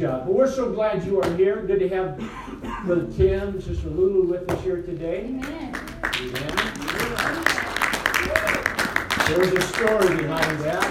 job. 0.00 0.24
But 0.24 0.34
we're 0.34 0.50
so 0.50 0.72
glad 0.72 1.04
you 1.04 1.20
are 1.20 1.36
here. 1.36 1.62
Good 1.66 1.80
to 1.80 1.88
have 1.90 2.18
Brother 2.86 3.06
Tim, 3.12 3.60
Sister 3.60 3.90
Lulu 3.90 4.22
with 4.28 4.50
us 4.50 4.62
here 4.62 4.80
today. 4.82 5.26
Amen. 5.26 5.74
Amen. 6.04 6.56
There's 9.26 9.52
a 9.52 9.60
story 9.60 10.16
behind 10.16 10.58
that. 10.60 10.86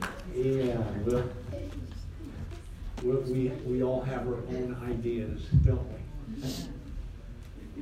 But 0.00 0.36
yeah, 0.36 0.82
well, 3.02 3.20
we, 3.22 3.48
we 3.66 3.82
all 3.82 4.02
have 4.02 4.28
our 4.28 4.36
own 4.36 4.76
ideas, 4.88 5.42
don't 5.64 5.86
we? 5.92 5.98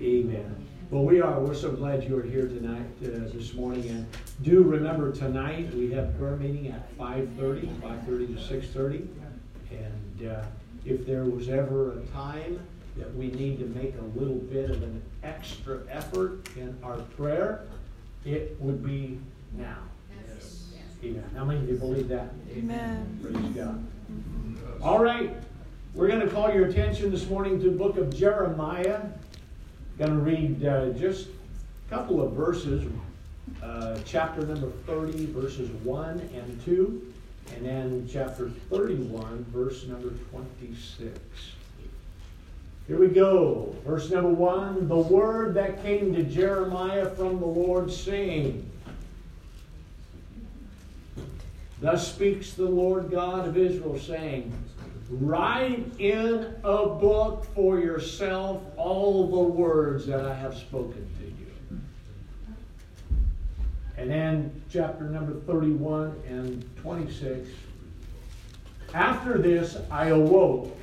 Amen. 0.00 0.66
Well, 0.91 1.04
we 1.04 1.20
are. 1.20 1.38
We're 1.41 1.54
so 1.54 1.70
glad 1.70 2.04
you 2.04 2.18
are 2.18 2.22
here 2.22 2.46
tonight, 2.48 2.86
uh, 3.02 3.29
this 3.32 3.54
morning. 3.54 3.88
And 3.88 4.06
do 4.43 4.62
remember 4.62 5.12
tonight 5.12 5.75
we 5.75 5.91
have 5.93 6.16
prayer 6.18 6.36
meeting 6.36 6.68
at 6.68 6.96
5.30, 6.96 7.80
5.30 7.80 8.48
to 8.48 8.54
6.30. 8.54 9.23
And 10.18 10.30
uh, 10.30 10.42
if 10.84 11.06
there 11.06 11.24
was 11.24 11.48
ever 11.48 11.98
a 11.98 12.00
time 12.06 12.60
that 12.96 13.14
we 13.14 13.28
need 13.28 13.59
to 13.59 13.66
make 13.66 13.95
a 13.98 14.18
little 14.18 14.36
bit 14.36 14.70
of 14.70 14.82
an 14.82 15.02
extra 15.22 15.80
effort 15.91 16.48
in 16.56 16.77
our 16.82 16.98
prayer, 17.16 17.66
it 18.24 18.56
would 18.60 18.84
be 18.84 19.19
now. 19.56 19.78
Amen. 21.02 21.24
How 21.36 21.45
many 21.45 21.60
of 21.60 21.69
you 21.69 21.77
believe 21.77 22.08
that? 22.08 22.30
Amen. 22.56 23.19
Praise 23.22 23.55
God. 23.55 23.84
All 24.80 25.02
right. 25.02 25.34
We're 25.92 26.08
going 26.08 26.20
to 26.20 26.28
call 26.28 26.50
your 26.52 26.66
attention 26.66 27.10
this 27.10 27.28
morning 27.28 27.60
to 27.60 27.70
the 27.70 27.77
book 27.77 27.98
of 27.98 28.16
Jeremiah. 28.16 29.00
Going 29.98 30.12
to 30.12 30.16
read 30.16 30.64
uh, 30.64 30.91
just 30.91 31.28
a 31.28 31.94
couple 31.94 32.22
of 32.22 32.33
verses. 32.33 32.91
Uh, 33.62 33.98
chapter 34.06 34.46
number 34.46 34.70
30, 34.86 35.27
verses 35.27 35.69
1 35.84 36.20
and 36.34 36.64
2. 36.64 37.13
And 37.53 37.66
then 37.66 38.09
chapter 38.11 38.48
31, 38.71 39.47
verse 39.51 39.87
number 39.87 40.11
26. 40.30 41.19
Here 42.87 42.98
we 42.98 43.09
go. 43.09 43.75
Verse 43.87 44.11
number 44.11 44.31
1 44.31 44.89
The 44.89 44.97
word 44.97 45.55
that 45.55 45.83
came 45.83 46.14
to 46.14 46.23
Jeremiah 46.23 47.06
from 47.06 47.41
the 47.41 47.47
Lord, 47.47 47.91
saying, 47.91 48.70
Thus 51.81 52.12
speaks 52.12 52.53
the 52.53 52.64
Lord 52.64 53.11
God 53.11 53.48
of 53.48 53.56
Israel, 53.56 53.98
saying, 53.98 54.53
Write 55.11 55.84
in 55.98 56.55
a 56.64 56.86
book 56.86 57.47
for 57.55 57.79
yourself 57.79 58.62
all 58.77 59.29
the 59.29 59.42
words 59.42 60.06
that 60.06 60.25
I 60.25 60.34
have 60.34 60.56
spoken. 60.56 61.06
And 63.97 64.11
then 64.11 64.62
chapter 64.70 65.05
number 65.05 65.34
31 65.41 66.20
and 66.28 66.64
26. 66.77 67.48
After 68.92 69.39
this 69.39 69.77
I 69.91 70.06
awoke 70.09 70.77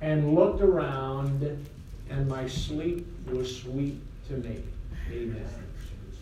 and 0.00 0.34
looked 0.34 0.60
around, 0.60 1.66
and 2.10 2.28
my 2.28 2.48
sleep 2.48 3.06
was 3.30 3.56
sweet 3.56 4.00
to 4.28 4.34
me. 4.34 4.62
Amen. 5.10 5.46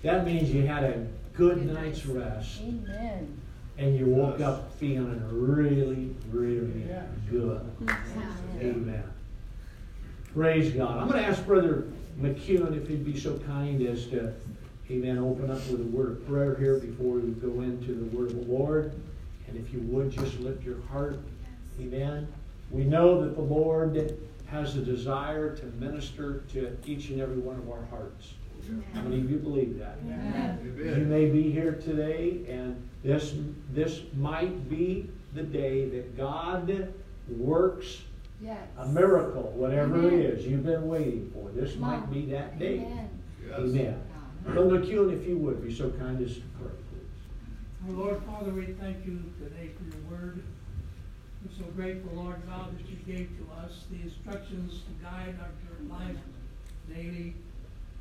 That 0.03 0.25
means 0.25 0.51
you 0.51 0.67
had 0.67 0.85
a 0.85 1.07
good 1.35 1.73
night's 1.73 2.05
rest 2.07 2.61
Amen. 2.61 3.41
and 3.79 3.99
you 3.99 4.07
woke 4.07 4.41
up 4.41 4.75
feeling 4.75 5.23
really, 5.31 6.15
really 6.31 6.87
good. 7.31 7.71
Amen. 8.61 9.05
Praise 10.35 10.73
God. 10.73 10.99
I'm 10.99 11.09
going 11.09 11.23
to 11.23 11.29
ask 11.29 11.45
Brother 11.45 11.89
McEwen 12.21 12.77
if 12.77 12.89
he'd 12.89 13.05
be 13.05 13.19
so 13.19 13.39
kind 13.39 13.87
as 13.87 14.07
to, 14.09 14.33
amen, 14.91 15.19
open 15.19 15.51
up 15.51 15.65
with 15.69 15.81
a 15.81 15.85
word 15.97 16.13
of 16.13 16.27
prayer 16.29 16.57
here 16.57 16.79
before 16.79 17.15
we 17.15 17.31
go 17.33 17.61
into 17.63 17.95
the 17.95 18.17
word 18.17 18.31
of 18.33 18.47
the 18.47 18.53
Lord. 18.53 18.93
And 19.47 19.57
if 19.57 19.73
you 19.73 19.81
would 19.83 20.11
just 20.11 20.39
lift 20.41 20.65
your 20.65 20.81
heart, 20.91 21.19
amen. 21.81 22.29
We 22.71 22.85
know 22.85 23.21
that 23.23 23.35
the 23.37 23.43
Lord 23.43 24.19
has 24.47 24.77
a 24.77 24.81
desire 24.81 25.55
to 25.57 25.67
minister 25.79 26.41
to 26.53 26.77
each 26.87 27.11
and 27.11 27.21
every 27.21 27.39
one 27.39 27.57
of 27.57 27.71
our 27.71 27.85
hearts. 27.87 28.35
How 28.95 29.03
many 29.03 29.19
of 29.19 29.31
you 29.31 29.39
believe 29.39 29.79
that? 29.79 29.99
Amen. 30.05 30.75
You 30.77 31.05
may 31.07 31.27
be 31.31 31.51
here 31.51 31.73
today, 31.73 32.41
and 32.49 32.77
this, 33.03 33.35
this 33.73 34.03
might 34.17 34.69
be 34.69 35.09
the 35.35 35.43
day 35.43 35.87
that 35.89 36.17
God 36.17 36.93
works 37.29 38.03
Yes. 38.43 38.57
a 38.79 38.89
miracle, 38.89 39.53
whatever 39.55 39.97
it 39.99 40.05
Amen. 40.07 40.21
is 40.21 40.47
you've 40.47 40.65
been 40.65 40.89
waiting 40.89 41.31
for. 41.35 41.51
This 41.51 41.73
Come 41.73 41.81
might 41.83 42.03
on. 42.03 42.13
be 42.13 42.25
that 42.27 42.59
day. 42.59 42.79
Amen. 42.79 43.11
Amen. 43.53 44.03
Brother 44.53 44.81
McEwen, 44.81 45.13
if 45.13 45.29
you 45.29 45.39
would 45.39 45.63
be 45.65 45.73
so 45.73 45.91
kind 45.91 46.21
as 46.25 46.35
to 46.35 46.41
pray, 46.59 46.75
please. 46.91 47.87
Our 47.87 47.95
Lord 47.95 48.23
Father, 48.25 48.51
we 48.51 48.67
thank 48.67 49.07
you 49.07 49.23
today 49.39 49.71
for 49.79 49.85
your 49.97 50.05
word. 50.11 50.43
We're 51.45 51.57
so 51.57 51.71
grateful, 51.71 52.11
Lord 52.21 52.43
God, 52.49 52.77
that 52.77 52.85
you 52.91 52.97
gave 53.07 53.31
to 53.39 53.63
us 53.63 53.85
the 53.93 54.03
instructions 54.03 54.83
to 54.83 55.05
guide 55.05 55.37
our 55.41 55.99
life 55.99 56.17
daily, 56.93 57.35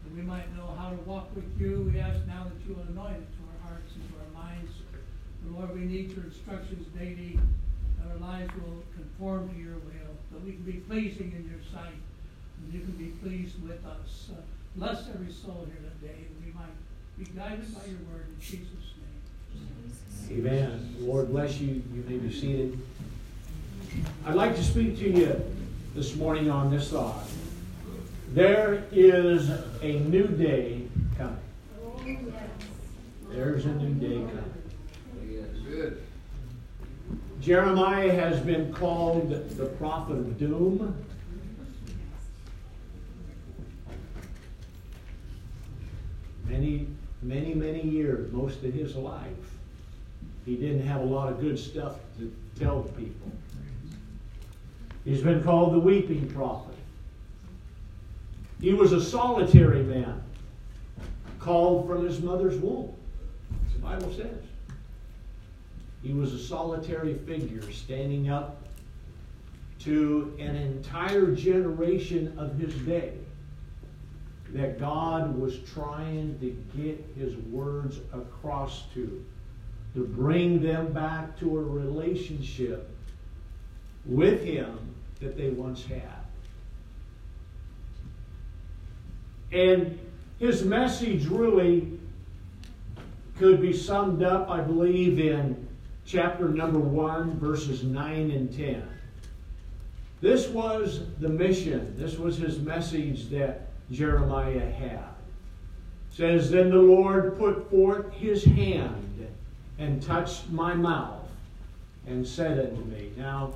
that 0.04 0.16
we 0.16 0.24
might 0.24 0.52
know 0.58 0.74
how 0.76 0.90
to 0.90 0.96
walk 1.06 1.30
with 1.36 1.46
you. 1.62 1.92
We 1.94 2.00
ask 2.00 2.26
now 2.26 2.46
that 2.46 2.68
you 2.68 2.76
anoint 2.90 3.18
it 3.18 3.28
to 3.30 3.42
our 3.46 3.70
hearts 3.70 3.94
and 3.94 4.10
to 4.10 4.16
our 4.20 4.44
minds. 4.44 4.72
Lord, 5.52 5.76
we 5.76 5.86
need 5.86 6.12
your 6.16 6.26
instructions 6.26 6.88
daily, 6.98 7.40
that 8.00 8.12
our 8.12 8.18
lives 8.18 8.52
will 8.56 8.84
conform 8.96 9.50
to 9.54 9.56
your 9.56 9.76
will, 9.76 10.14
that 10.32 10.44
we 10.44 10.54
can 10.54 10.64
be 10.64 10.82
pleasing 10.90 11.32
in 11.32 11.48
your 11.48 11.62
sight, 11.72 11.94
and 11.94 12.74
you 12.74 12.80
can 12.82 12.94
be 12.94 13.12
pleased 13.22 13.62
with 13.62 13.86
us. 13.86 14.32
Uh, 14.32 14.42
Bless 14.76 15.10
every 15.10 15.34
soul 15.34 15.66
here 15.66 15.90
today, 16.00 16.28
be 17.20 17.26
guided 17.26 17.76
by 17.76 17.82
your 17.86 18.00
word 18.10 18.28
in 18.30 18.40
Jesus' 18.40 18.94
name. 19.54 20.48
Amen. 20.48 20.96
Lord 21.00 21.28
bless 21.30 21.60
you. 21.60 21.84
You 21.94 22.06
may 22.08 22.18
be 22.18 22.32
seated. 22.32 22.80
I'd 24.26 24.36
like 24.36 24.56
to 24.56 24.64
speak 24.64 24.98
to 25.00 25.10
you 25.10 25.42
this 25.96 26.16
morning 26.16 26.50
on 26.50 26.72
this 26.72 26.92
thought. 26.92 27.26
There 28.34 28.86
is 28.94 29.50
a 29.82 30.00
new 30.00 30.28
day 30.28 30.84
coming. 31.18 32.34
There's 33.30 33.66
a 33.66 33.74
new 33.74 33.94
day 33.96 34.26
coming. 34.32 34.54
Jeremiah 37.42 38.14
has 38.14 38.40
been 38.40 38.74
called 38.74 39.30
the 39.58 39.66
prophet 39.66 40.14
of 40.14 40.40
doom. 40.40 40.96
Many, 46.48 46.88
many, 47.22 47.54
many 47.54 47.82
years, 47.82 48.32
most 48.32 48.64
of 48.64 48.74
his 48.74 48.96
life, 48.96 49.28
he 50.46 50.56
didn't 50.56 50.86
have 50.86 51.02
a 51.02 51.06
lot 51.06 51.32
of 51.32 51.40
good 51.40 51.60
stuff 51.60 51.96
to 52.18 52.34
tell 52.58 52.84
people. 52.84 53.32
He's 55.06 55.22
been 55.22 55.44
called 55.44 55.74
the 55.74 55.80
weeping 55.80 56.30
prophet. 56.30 56.76
He 58.62 58.74
was 58.74 58.92
a 58.92 59.02
solitary 59.02 59.84
man, 59.84 60.22
called 61.40 61.88
from 61.88 62.06
his 62.06 62.22
mother's 62.22 62.58
womb. 62.58 62.94
The 63.74 63.80
Bible 63.80 64.14
says. 64.14 64.44
He 66.04 66.14
was 66.14 66.34
a 66.34 66.40
solitary 66.40 67.14
figure 67.14 67.62
standing 67.72 68.30
up 68.30 68.62
to 69.80 70.34
an 70.40 70.56
entire 70.56 71.34
generation 71.34 72.34
of 72.38 72.58
his 72.58 72.74
day 72.76 73.14
that 74.54 74.80
God 74.80 75.38
was 75.38 75.60
trying 75.74 76.38
to 76.40 76.50
get 76.76 77.06
his 77.18 77.36
words 77.38 78.00
across 78.14 78.84
to, 78.94 79.24
to 79.94 80.06
bring 80.06 80.62
them 80.62 80.92
back 80.92 81.38
to 81.40 81.58
a 81.58 81.62
relationship 81.62 82.90
with 84.06 84.44
him 84.44 84.96
that 85.20 85.38
they 85.38 85.50
once 85.50 85.86
had. 85.86 86.02
And 89.52 90.00
his 90.40 90.64
message 90.64 91.26
really 91.26 92.00
could 93.38 93.62
be 93.62 93.74
summed 93.74 94.24
up, 94.24 94.50
I 94.50 94.62
believe, 94.62 95.20
in 95.20 95.68
chapter 96.06 96.50
number 96.50 96.80
1, 96.80 97.40
verses 97.40 97.84
9 97.84 98.32
and 98.32 98.56
10. 98.56 98.88
This 100.22 100.48
was 100.50 101.02
the 101.20 101.30
mission, 101.30 101.96
this 101.98 102.18
was 102.18 102.38
his 102.38 102.60
message 102.60 103.30
that 103.30 103.69
Jeremiah 103.92 104.70
had. 104.72 105.00
It 105.00 106.16
says, 106.16 106.52
Then 106.52 106.70
the 106.70 106.78
Lord 106.78 107.38
put 107.38 107.70
forth 107.70 108.12
his 108.14 108.44
hand 108.44 109.28
and 109.78 110.02
touched 110.02 110.50
my 110.50 110.74
mouth 110.74 111.28
and 112.08 112.28
said 112.28 112.60
unto 112.60 112.84
me, 112.86 113.12
Now, 113.18 113.54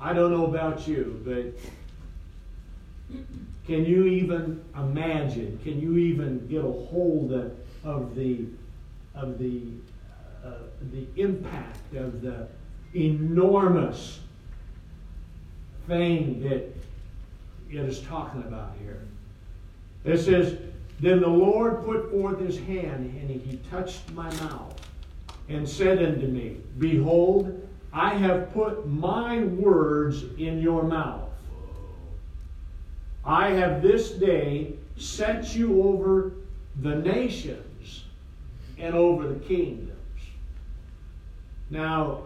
I 0.00 0.12
don't 0.12 0.32
know 0.32 0.46
about 0.46 0.86
you, 0.88 1.20
but 1.24 1.54
can 3.66 3.84
you 3.84 4.06
even 4.06 4.64
imagine? 4.76 5.60
Can 5.62 5.80
you 5.80 5.96
even 5.96 6.46
get 6.48 6.64
a 6.64 6.72
hold 6.72 7.32
of, 7.32 7.52
of 7.84 8.14
the 8.14 8.46
of 9.14 9.38
the 9.38 9.62
uh, 10.44 10.54
the 10.90 11.06
impact 11.16 11.94
of 11.94 12.22
the 12.22 12.48
enormous 12.94 14.20
thing 15.86 16.42
that 16.42 16.74
it 17.70 17.84
is 17.84 18.00
talking 18.00 18.42
about 18.42 18.72
here? 18.82 19.02
It 20.04 20.18
says, 20.18 20.58
Then 21.00 21.20
the 21.20 21.28
Lord 21.28 21.84
put 21.84 22.10
forth 22.10 22.40
his 22.40 22.58
hand, 22.58 23.18
and 23.20 23.30
he 23.30 23.58
touched 23.70 24.10
my 24.12 24.32
mouth, 24.36 24.80
and 25.48 25.68
said 25.68 26.02
unto 26.02 26.26
me, 26.26 26.58
Behold, 26.78 27.68
I 27.92 28.14
have 28.14 28.52
put 28.52 28.86
my 28.88 29.40
words 29.44 30.24
in 30.38 30.60
your 30.60 30.82
mouth. 30.82 31.28
I 33.24 33.50
have 33.50 33.82
this 33.82 34.10
day 34.10 34.74
set 34.96 35.54
you 35.54 35.82
over 35.82 36.32
the 36.80 36.96
nations 36.96 38.04
and 38.78 38.94
over 38.94 39.28
the 39.28 39.38
kingdoms. 39.40 39.92
Now, 41.70 42.22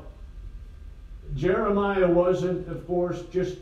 Jeremiah 1.35 2.09
wasn't, 2.09 2.69
of 2.69 2.87
course, 2.87 3.23
just 3.33 3.59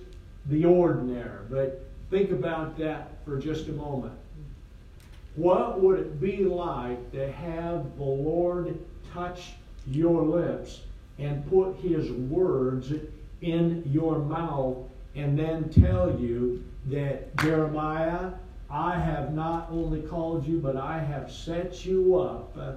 the 0.47 0.65
ordinary, 0.65 1.41
but 1.51 1.85
think 2.15 2.31
about 2.31 2.79
that 2.79 3.11
for 3.25 3.41
just 3.41 3.67
a 3.67 3.73
moment. 3.73 4.15
What 5.35 5.81
would 5.81 5.99
it 5.99 6.21
be 6.21 6.45
like 6.45 7.11
to 7.11 7.33
have 7.33 7.97
the 7.97 8.05
Lord 8.05 8.79
touch 9.13 9.55
your 9.89 10.23
lips 10.23 10.83
and 11.19 11.45
put 11.51 11.75
His 11.79 12.13
words 12.13 12.93
in 13.41 13.83
your 13.93 14.21
mouth 14.21 14.77
and 15.17 15.37
then 15.37 15.69
tell 15.71 16.17
you 16.21 16.63
that, 16.87 17.37
Jeremiah, 17.39 18.31
I 18.71 18.97
have 18.97 19.35
not 19.35 19.67
only 19.73 20.01
called 20.03 20.47
you, 20.47 20.61
but 20.61 20.77
I 20.77 21.01
have 21.01 21.33
set 21.33 21.85
you 21.85 22.17
up 22.21 22.57
uh, 22.57 22.75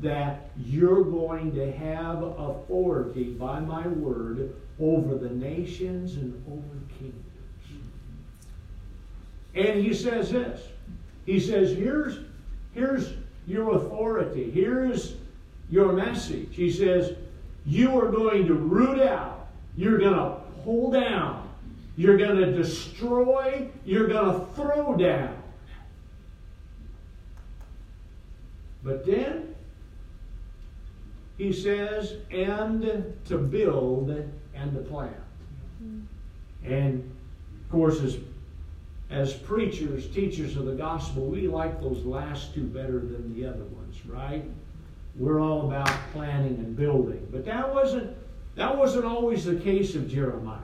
that 0.00 0.48
you're 0.56 1.04
going 1.04 1.54
to 1.54 1.70
have 1.70 2.22
authority 2.22 3.24
by 3.24 3.60
my 3.60 3.86
word 3.88 4.56
over 4.80 5.18
the 5.18 5.28
nations 5.34 6.14
and 6.14 6.42
over 6.48 6.94
kingdoms. 6.98 7.33
And 9.54 9.80
he 9.80 9.94
says 9.94 10.30
this. 10.32 10.60
He 11.26 11.40
says, 11.40 11.76
here's, 11.76 12.18
here's 12.72 13.14
your 13.46 13.76
authority. 13.76 14.50
Here's 14.50 15.14
your 15.70 15.92
message. 15.92 16.48
He 16.50 16.70
says, 16.70 17.16
you 17.64 17.98
are 17.98 18.10
going 18.10 18.46
to 18.46 18.54
root 18.54 19.00
out. 19.00 19.48
You're 19.76 19.98
going 19.98 20.14
to 20.14 20.36
pull 20.62 20.90
down. 20.90 21.48
You're 21.96 22.16
going 22.16 22.36
to 22.36 22.52
destroy. 22.52 23.68
You're 23.84 24.08
going 24.08 24.40
to 24.40 24.46
throw 24.54 24.96
down. 24.96 25.40
But 28.82 29.06
then 29.06 29.54
he 31.38 31.52
says, 31.52 32.16
and 32.30 33.14
to 33.26 33.38
build 33.38 34.10
and 34.10 34.74
to 34.74 34.80
plant. 34.80 35.16
Mm-hmm. 35.82 36.72
And 36.72 37.16
of 37.64 37.70
course, 37.70 38.00
as, 38.00 38.18
as 39.14 39.32
preachers, 39.32 40.08
teachers 40.08 40.56
of 40.56 40.66
the 40.66 40.72
gospel, 40.72 41.26
we 41.26 41.46
like 41.46 41.80
those 41.80 42.04
last 42.04 42.52
two 42.52 42.64
better 42.64 42.98
than 42.98 43.32
the 43.32 43.46
other 43.46 43.62
ones, 43.62 44.04
right? 44.06 44.44
We're 45.16 45.40
all 45.40 45.68
about 45.68 45.88
planning 46.12 46.56
and 46.56 46.76
building. 46.76 47.28
But 47.30 47.44
that 47.44 47.72
wasn't 47.72 48.16
that 48.56 48.76
wasn't 48.76 49.04
always 49.04 49.44
the 49.44 49.54
case 49.54 49.94
of 49.94 50.08
Jeremiah. 50.08 50.58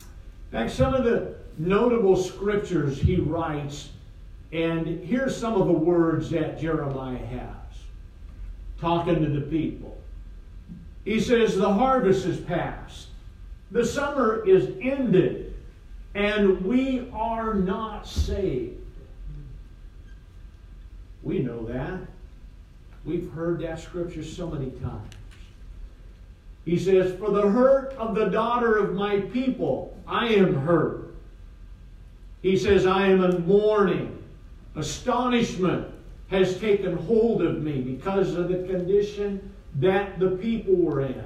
In 0.00 0.58
fact, 0.58 0.72
some 0.72 0.94
of 0.94 1.04
the 1.04 1.36
notable 1.58 2.16
scriptures 2.16 3.00
he 3.00 3.16
writes, 3.16 3.90
and 4.52 4.86
here's 5.04 5.36
some 5.36 5.54
of 5.54 5.66
the 5.66 5.72
words 5.72 6.28
that 6.30 6.60
Jeremiah 6.60 7.16
has 7.16 7.48
talking 8.80 9.22
to 9.22 9.28
the 9.28 9.42
people. 9.42 9.96
He 11.04 11.20
says, 11.20 11.56
The 11.56 11.72
harvest 11.72 12.26
is 12.26 12.40
past, 12.40 13.08
the 13.70 13.86
summer 13.86 14.44
is 14.44 14.72
ended, 14.80 15.51
and 16.14 16.60
we 16.62 17.08
are 17.12 17.54
not 17.54 18.06
saved. 18.06 18.78
We 21.22 21.38
know 21.38 21.64
that. 21.66 22.00
We've 23.04 23.30
heard 23.32 23.60
that 23.60 23.80
scripture 23.80 24.22
so 24.22 24.48
many 24.48 24.70
times. 24.70 25.14
He 26.64 26.78
says, 26.78 27.18
For 27.18 27.30
the 27.30 27.48
hurt 27.48 27.94
of 27.94 28.14
the 28.14 28.26
daughter 28.26 28.76
of 28.76 28.94
my 28.94 29.20
people, 29.20 29.96
I 30.06 30.28
am 30.28 30.54
hurt. 30.54 31.14
He 32.42 32.56
says, 32.56 32.86
I 32.86 33.06
am 33.06 33.24
in 33.24 33.46
mourning. 33.46 34.22
Astonishment 34.76 35.88
has 36.28 36.58
taken 36.58 36.96
hold 36.96 37.42
of 37.42 37.62
me 37.62 37.80
because 37.80 38.34
of 38.34 38.48
the 38.48 38.66
condition 38.66 39.52
that 39.76 40.18
the 40.18 40.30
people 40.30 40.74
were 40.74 41.02
in. 41.02 41.24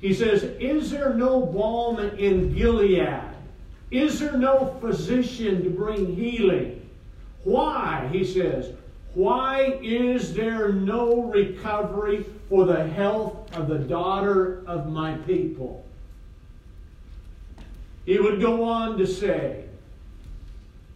He 0.00 0.14
says, 0.14 0.44
Is 0.44 0.90
there 0.90 1.14
no 1.14 1.40
balm 1.40 1.98
in 1.98 2.54
Gilead? 2.54 3.35
Is 3.90 4.18
there 4.18 4.36
no 4.36 4.76
physician 4.80 5.62
to 5.62 5.70
bring 5.70 6.14
healing? 6.14 6.88
Why, 7.44 8.08
he 8.12 8.24
says, 8.24 8.72
why 9.16 9.78
is 9.82 10.34
there 10.34 10.72
no 10.72 11.22
recovery 11.22 12.26
for 12.50 12.66
the 12.66 12.86
health 12.86 13.56
of 13.56 13.66
the 13.66 13.78
daughter 13.78 14.62
of 14.66 14.92
my 14.92 15.14
people? 15.14 15.86
He 18.04 18.18
would 18.18 18.42
go 18.42 18.62
on 18.64 18.98
to 18.98 19.06
say, 19.06 19.64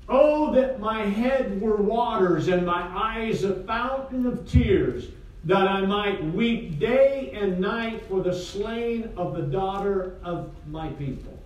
Oh, 0.06 0.52
that 0.52 0.80
my 0.80 1.06
head 1.06 1.60
were 1.62 1.76
waters 1.76 2.48
and 2.48 2.66
my 2.66 2.82
eyes 2.82 3.44
a 3.44 3.54
fountain 3.64 4.26
of 4.26 4.46
tears, 4.50 5.08
that 5.44 5.66
I 5.66 5.86
might 5.86 6.22
weep 6.34 6.78
day 6.78 7.30
and 7.32 7.58
night 7.58 8.02
for 8.06 8.20
the 8.20 8.34
slain 8.34 9.08
of 9.16 9.34
the 9.34 9.42
daughter 9.42 10.16
of 10.22 10.50
my 10.68 10.88
people. 10.88 11.39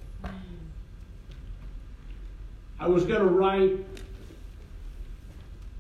I 2.85 2.87
was 2.87 3.07
going 3.07 3.21
to 3.21 3.29
write 3.29 3.79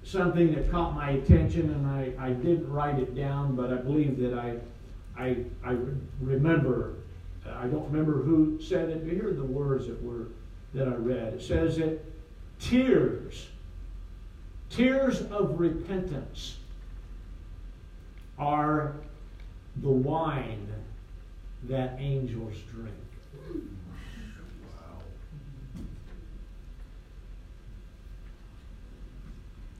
something 0.04 0.54
that 0.54 0.70
caught 0.70 0.94
my 0.94 1.10
attention, 1.10 1.70
and 1.70 1.86
I, 1.86 2.14
I 2.18 2.30
didn't 2.30 2.66
write 2.72 2.98
it 2.98 3.14
down, 3.14 3.54
but 3.54 3.70
I 3.70 3.76
believe 3.76 4.18
that 4.20 4.32
I, 4.32 4.56
I, 5.14 5.36
I 5.62 5.76
remember. 6.18 6.94
Uh, 7.46 7.58
I 7.60 7.66
don't 7.66 7.84
remember 7.90 8.22
who 8.22 8.58
said 8.58 8.88
it, 8.88 9.04
but 9.04 9.12
here 9.12 9.28
are 9.28 9.34
the 9.34 9.44
words 9.44 9.86
that 9.86 10.02
were 10.02 10.28
that 10.72 10.88
I 10.88 10.94
read. 10.94 11.34
It 11.34 11.42
says 11.42 11.76
that 11.76 12.02
tears, 12.58 13.48
tears 14.70 15.20
of 15.24 15.60
repentance, 15.60 16.56
are 18.38 18.94
the 19.76 19.90
wine 19.90 20.72
that 21.64 21.96
angels 21.98 22.56
drink. 22.72 22.94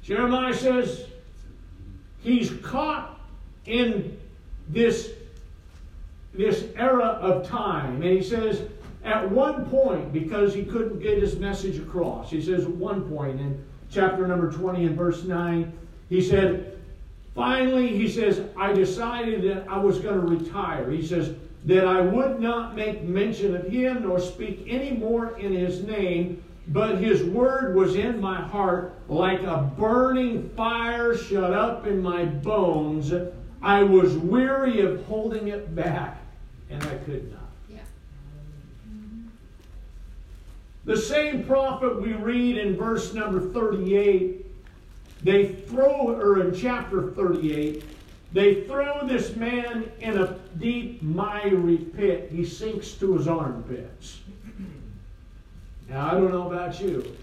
Jeremiah 0.05 0.53
says 0.53 1.07
he's 2.23 2.51
caught 2.63 3.19
in 3.65 4.19
this, 4.69 5.13
this 6.35 6.67
era 6.77 7.19
of 7.23 7.47
time. 7.49 8.03
And 8.03 8.13
he 8.13 8.23
says, 8.23 8.63
at 9.03 9.31
one 9.31 9.65
point, 9.67 10.13
because 10.13 10.55
he 10.55 10.63
couldn't 10.63 11.01
get 11.01 11.19
his 11.19 11.39
message 11.39 11.79
across, 11.79 12.31
he 12.31 12.43
says, 12.43 12.65
at 12.65 12.71
one 12.71 13.09
point 13.09 13.41
in 13.41 13.65
chapter 13.91 14.27
number 14.27 14.53
20 14.53 14.85
and 14.87 14.97
verse 14.97 15.25
9, 15.25 15.73
he 16.11 16.21
said, 16.21 16.79
finally, 17.35 17.89
he 17.89 18.09
says, 18.09 18.43
I 18.59 18.75
decided 18.75 19.43
that 19.43 19.67
I 19.71 19.79
was 19.79 20.01
going 20.01 20.21
to 20.21 20.27
retire. 20.27 20.91
He 20.91 21.07
says, 21.07 21.35
that 21.65 21.87
I 21.87 22.03
would 22.03 22.41
not 22.41 22.77
make 22.77 23.03
mention 23.05 23.57
of 23.57 23.67
him 23.67 24.03
nor 24.03 24.21
speak 24.21 24.65
any 24.67 24.91
more 24.91 25.39
in 25.39 25.55
his 25.55 25.83
name 25.83 26.44
but 26.69 26.99
his 26.99 27.23
word 27.23 27.77
was 27.77 27.95
in 27.95 28.21
my 28.21 28.41
heart 28.41 28.99
like 29.09 29.43
a 29.43 29.71
burning 29.77 30.49
fire 30.51 31.17
shut 31.17 31.53
up 31.53 31.87
in 31.87 32.01
my 32.01 32.25
bones. 32.25 33.13
I 33.63 33.83
was 33.83 34.17
weary 34.17 34.81
of 34.81 35.05
holding 35.07 35.49
it 35.49 35.75
back, 35.75 36.21
and 36.71 36.83
I 36.83 36.95
could 36.97 37.31
not. 37.31 37.51
Yeah. 37.69 37.79
The 40.85 40.97
same 40.97 41.45
prophet 41.45 42.01
we 42.01 42.13
read 42.15 42.57
in 42.57 42.77
verse 42.77 43.13
number 43.13 43.41
38, 43.41 44.47
they 45.23 45.47
throw, 45.47 46.09
or 46.09 46.41
in 46.41 46.55
chapter 46.55 47.11
38, 47.11 47.85
they 48.33 48.65
throw 48.65 49.07
this 49.07 49.37
man 49.37 49.91
in 50.01 50.19
a 50.19 50.39
deep, 50.59 51.03
miry 51.03 51.79
pit. 51.79 52.31
He 52.33 52.45
sinks 52.45 52.93
to 52.95 53.17
his 53.17 53.29
armpits. 53.29 54.21
Now, 55.89 56.09
I 56.09 56.11
don't 56.13 56.31
know 56.31 56.51
about 56.51 56.81
you, 56.81 57.17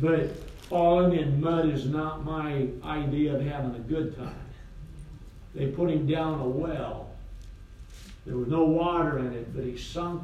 but 0.00 0.34
falling 0.68 1.18
in 1.18 1.40
mud 1.40 1.68
is 1.68 1.86
not 1.86 2.24
my 2.24 2.66
idea 2.84 3.34
of 3.34 3.42
having 3.42 3.74
a 3.74 3.80
good 3.80 4.16
time. 4.16 4.34
They 5.54 5.66
put 5.66 5.90
him 5.90 6.06
down 6.06 6.40
a 6.40 6.48
well. 6.48 7.10
There 8.24 8.36
was 8.36 8.48
no 8.48 8.64
water 8.64 9.18
in 9.18 9.32
it, 9.34 9.54
but 9.54 9.64
he 9.64 9.76
sunk 9.76 10.22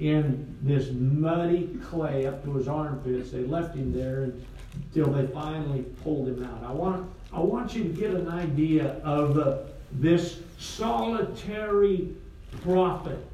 in 0.00 0.56
this 0.62 0.90
muddy 0.92 1.78
clay 1.82 2.26
up 2.26 2.44
to 2.44 2.54
his 2.54 2.68
armpits. 2.68 3.30
They 3.30 3.44
left 3.44 3.74
him 3.74 3.92
there 3.92 4.32
until 4.74 5.12
they 5.12 5.26
finally 5.28 5.82
pulled 6.02 6.28
him 6.28 6.44
out. 6.44 6.62
I 6.64 6.72
want, 6.72 7.08
I 7.32 7.40
want 7.40 7.74
you 7.74 7.84
to 7.84 7.88
get 7.88 8.10
an 8.10 8.28
idea 8.28 9.00
of 9.04 9.38
uh, 9.38 9.58
this 9.92 10.40
solitary 10.58 12.14
prophet 12.62 13.29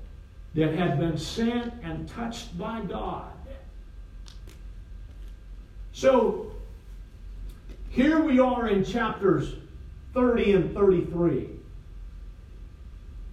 that 0.56 0.74
had 0.74 0.98
been 0.98 1.18
sent 1.18 1.72
and 1.82 2.08
touched 2.08 2.58
by 2.58 2.80
God. 2.80 3.30
So, 5.92 6.50
here 7.90 8.20
we 8.22 8.38
are 8.38 8.68
in 8.68 8.84
chapters 8.84 9.54
30 10.14 10.52
and 10.52 10.74
33. 10.74 11.50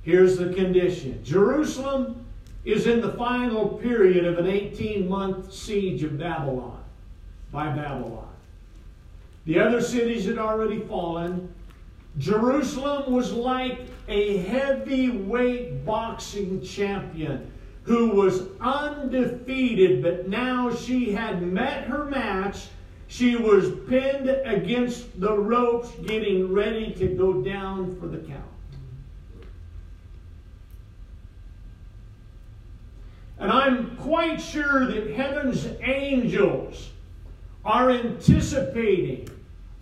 Here's 0.04 0.38
the 0.38 0.54
condition 0.54 1.24
Jerusalem 1.24 2.26
is 2.66 2.88
in 2.88 3.00
the 3.02 3.14
final 3.14 3.70
period 3.70 4.26
of 4.26 4.38
an 4.38 4.48
18 4.48 5.08
month 5.08 5.54
siege 5.54 6.04
of 6.04 6.18
Babylon, 6.18 6.82
by 7.52 7.70
Babylon. 7.70 8.28
The 9.46 9.60
other 9.60 9.82
cities 9.82 10.26
had 10.26 10.38
already 10.38 10.80
fallen. 10.80 11.54
Jerusalem 12.18 13.12
was 13.12 13.32
like 13.32 13.82
a 14.08 14.38
heavyweight 14.38 15.86
boxing 15.86 16.62
champion 16.62 17.52
who 17.84 18.10
was 18.10 18.48
undefeated, 18.62 20.02
but 20.02 20.30
now 20.30 20.74
she 20.74 21.12
had 21.12 21.42
met 21.42 21.86
her 21.86 22.06
match. 22.06 22.68
She 23.08 23.36
was 23.36 23.72
pinned 23.90 24.30
against 24.30 25.20
the 25.20 25.38
ropes, 25.38 25.92
getting 26.06 26.54
ready 26.54 26.94
to 26.94 27.08
go 27.08 27.42
down 27.42 28.00
for 28.00 28.08
the 28.08 28.18
count. 28.18 28.42
And 33.38 33.52
I'm 33.52 33.98
quite 33.98 34.40
sure 34.40 34.86
that 34.86 35.16
heaven's 35.16 35.68
angels 35.82 36.92
are 37.66 37.92
anticipating 37.92 39.28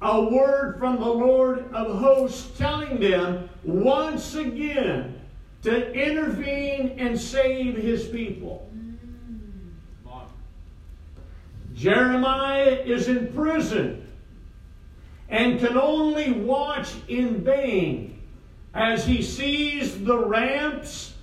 a 0.01 0.22
word 0.22 0.79
from 0.79 1.00
the 1.00 1.10
Lord 1.10 1.72
of 1.74 2.00
hosts 2.00 2.58
telling 2.58 3.00
them 3.00 3.50
once 3.63 4.36
again 4.36 5.20
to 5.62 5.93
intervene 5.93 6.96
and 6.98 7.20
save 7.20 7.77
his 7.77 8.08
people. 8.08 8.67
Jeremiah 11.75 12.81
is 12.86 13.08
in 13.08 13.34
prison 13.34 14.08
and 15.29 15.60
can 15.60 15.77
only 15.77 16.31
watch 16.31 16.93
in 17.08 17.43
vain 17.43 18.22
as 18.74 19.05
he 19.05 19.22
sees 19.22 20.03
the 20.03 20.17
ramps 20.17 21.13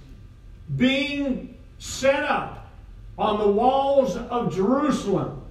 being 0.76 1.56
set 1.78 2.24
up 2.24 2.70
on 3.16 3.38
the 3.38 3.48
walls 3.48 4.16
of 4.16 4.54
Jerusalem. 4.54 5.42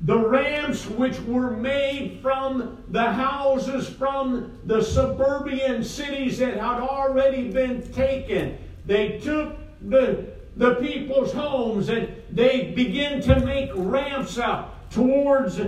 The 0.00 0.18
ramps 0.18 0.86
which 0.86 1.18
were 1.20 1.50
made 1.50 2.18
from 2.20 2.84
the 2.88 3.10
houses 3.12 3.88
from 3.88 4.52
the 4.64 4.82
suburban 4.82 5.82
cities 5.82 6.38
that 6.38 6.54
had 6.54 6.80
already 6.80 7.50
been 7.50 7.90
taken. 7.92 8.58
They 8.86 9.18
took 9.18 9.56
the, 9.80 10.26
the 10.56 10.74
people's 10.74 11.32
homes 11.32 11.88
and 11.88 12.08
they 12.30 12.72
began 12.72 13.22
to 13.22 13.40
make 13.40 13.70
ramps 13.74 14.36
up 14.36 14.90
towards 14.90 15.60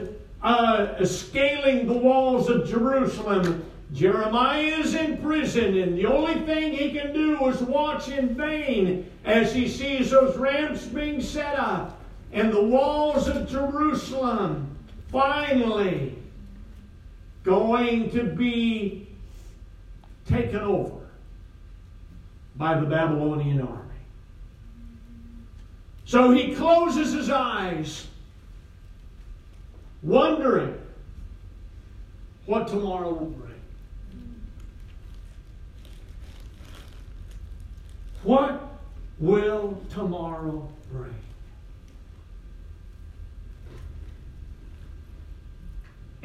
uh, 0.42 1.04
scaling 1.04 1.86
the 1.86 1.94
walls 1.94 2.48
of 2.50 2.68
Jerusalem. 2.68 3.64
Jeremiah 3.92 4.80
is 4.80 4.94
in 4.94 5.18
prison, 5.18 5.78
and 5.78 5.96
the 5.96 6.06
only 6.06 6.40
thing 6.40 6.72
he 6.72 6.90
can 6.90 7.12
do 7.12 7.46
is 7.46 7.60
watch 7.62 8.08
in 8.08 8.34
vain 8.34 9.08
as 9.24 9.54
he 9.54 9.68
sees 9.68 10.10
those 10.10 10.36
ramps 10.36 10.84
being 10.86 11.20
set 11.20 11.56
up 11.56 11.95
and 12.32 12.52
the 12.52 12.62
walls 12.62 13.28
of 13.28 13.48
Jerusalem 13.48 14.76
finally 15.10 16.16
going 17.42 18.10
to 18.10 18.24
be 18.24 19.08
taken 20.26 20.60
over 20.60 21.08
by 22.56 22.78
the 22.78 22.86
Babylonian 22.86 23.60
army. 23.60 23.82
So 26.04 26.30
he 26.30 26.54
closes 26.54 27.12
his 27.12 27.30
eyes, 27.30 28.06
wondering 30.02 30.74
what 32.46 32.68
tomorrow 32.68 33.12
will 33.12 33.26
bring. 33.26 33.60
What 38.22 38.78
will 39.18 39.80
tomorrow 39.90 40.68
bring? 40.92 41.14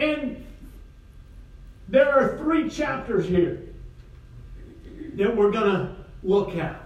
And 0.01 0.43
there 1.87 2.09
are 2.09 2.37
three 2.39 2.69
chapters 2.69 3.27
here 3.27 3.61
that 5.13 5.35
we're 5.35 5.51
going 5.51 5.71
to 5.71 5.95
look 6.23 6.55
at. 6.55 6.81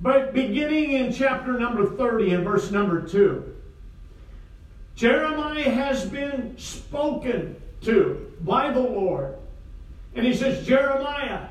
But 0.00 0.34
beginning 0.34 0.92
in 0.92 1.12
chapter 1.12 1.58
number 1.58 1.96
30 1.96 2.34
and 2.34 2.44
verse 2.44 2.70
number 2.70 3.08
2, 3.08 3.56
Jeremiah 4.96 5.70
has 5.70 6.04
been 6.04 6.58
spoken 6.58 7.56
to 7.82 8.32
by 8.42 8.70
the 8.70 8.80
Lord. 8.80 9.36
And 10.14 10.26
he 10.26 10.34
says, 10.34 10.66
Jeremiah, 10.66 11.46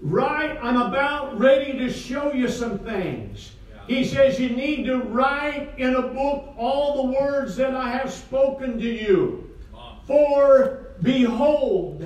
right, 0.00 0.58
I'm 0.60 0.80
about 0.80 1.38
ready 1.38 1.78
to 1.78 1.92
show 1.92 2.32
you 2.32 2.48
some 2.48 2.78
things. 2.80 3.52
He 3.86 4.04
says 4.04 4.40
you 4.40 4.50
need 4.50 4.84
to 4.86 4.98
write 4.98 5.78
in 5.78 5.94
a 5.94 6.02
book 6.02 6.54
all 6.58 7.06
the 7.06 7.12
words 7.12 7.56
that 7.56 7.74
I 7.74 7.90
have 7.90 8.12
spoken 8.12 8.78
to 8.78 8.86
you. 8.86 9.50
For 10.06 10.94
behold, 11.02 12.04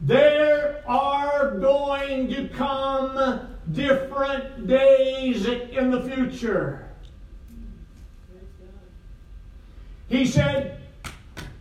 there 0.00 0.82
are 0.86 1.58
going 1.58 2.28
to 2.28 2.48
come 2.48 3.48
different 3.72 4.66
days 4.66 5.46
in 5.46 5.90
the 5.90 6.02
future. 6.02 6.88
He 10.08 10.26
said, 10.26 10.80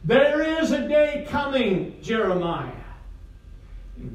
There 0.06 0.42
is 0.42 0.72
a 0.72 0.88
day 0.88 1.28
coming, 1.30 1.98
Jeremiah. 2.02 2.72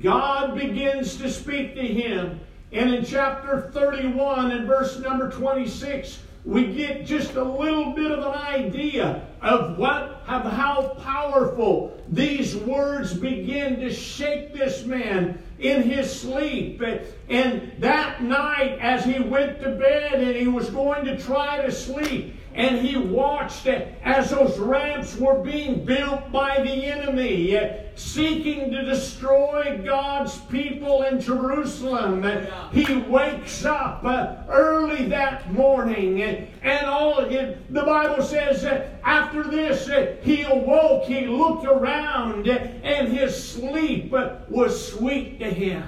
God 0.02 0.56
begins 0.56 1.16
to 1.18 1.30
speak 1.30 1.74
to 1.74 1.86
him 1.86 2.40
and 2.75 2.93
in 2.93 3.04
chapter 3.04 3.71
31 3.73 4.50
and 4.50 4.66
verse 4.66 4.99
number 4.99 5.31
26, 5.31 6.19
we 6.45 6.75
get 6.75 7.07
just 7.07 7.35
a 7.35 7.43
little 7.43 7.93
bit 7.93 8.11
of 8.11 8.19
an 8.19 8.38
idea 8.38 9.26
of 9.40 9.78
what 9.78 10.23
of 10.26 10.43
how 10.43 10.97
powerful 11.02 11.97
these 12.09 12.57
words 12.57 13.14
begin 13.14 13.78
to 13.78 13.93
shake 13.93 14.52
this 14.52 14.85
man 14.85 15.38
in 15.59 15.83
his 15.83 16.21
sleep. 16.21 16.83
And 17.28 17.73
that 17.78 18.23
night, 18.23 18.78
as 18.81 19.04
he 19.04 19.21
went 19.21 19.61
to 19.61 19.71
bed 19.71 20.14
and 20.14 20.35
he 20.35 20.49
was 20.49 20.69
going 20.71 21.04
to 21.04 21.16
try 21.16 21.62
to 21.62 21.71
sleep, 21.71 22.35
and 22.54 22.87
he 22.87 22.96
watched 22.96 23.66
as 23.66 24.30
those 24.30 24.58
ramps 24.58 25.16
were 25.16 25.40
being 25.42 25.84
built 25.84 26.30
by 26.30 26.62
the 26.62 26.87
enemy, 26.87 27.56
uh, 27.56 27.73
seeking 27.96 28.70
to 28.70 28.84
destroy 28.84 29.80
God's 29.84 30.38
people 30.42 31.02
in 31.02 31.20
Jerusalem. 31.20 32.25
Uh, 32.25 32.70
he 32.70 32.96
wakes 32.96 33.64
up 33.64 34.04
uh, 34.04 34.37
early 34.49 35.06
that 35.06 35.52
morning, 35.52 36.23
uh, 36.23 36.46
and 36.62 36.87
all 36.87 37.23
the 37.23 37.56
Bible 37.70 38.23
says 38.23 38.64
after 39.02 39.42
this 39.42 39.90
he 40.23 40.42
awoke, 40.42 41.04
he 41.04 41.26
looked 41.26 41.66
around, 41.66 42.46
and 42.46 43.08
his 43.08 43.52
sleep 43.52 44.12
was 44.12 44.92
sweet 44.92 45.40
to 45.40 45.50
him. 45.50 45.82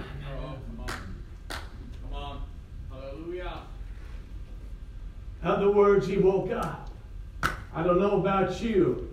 In 5.42 5.48
other 5.48 5.70
words, 5.70 6.06
he 6.06 6.16
woke 6.16 6.50
up. 6.50 6.90
I 7.74 7.82
don't 7.82 8.00
know 8.00 8.20
about 8.20 8.60
you. 8.60 9.10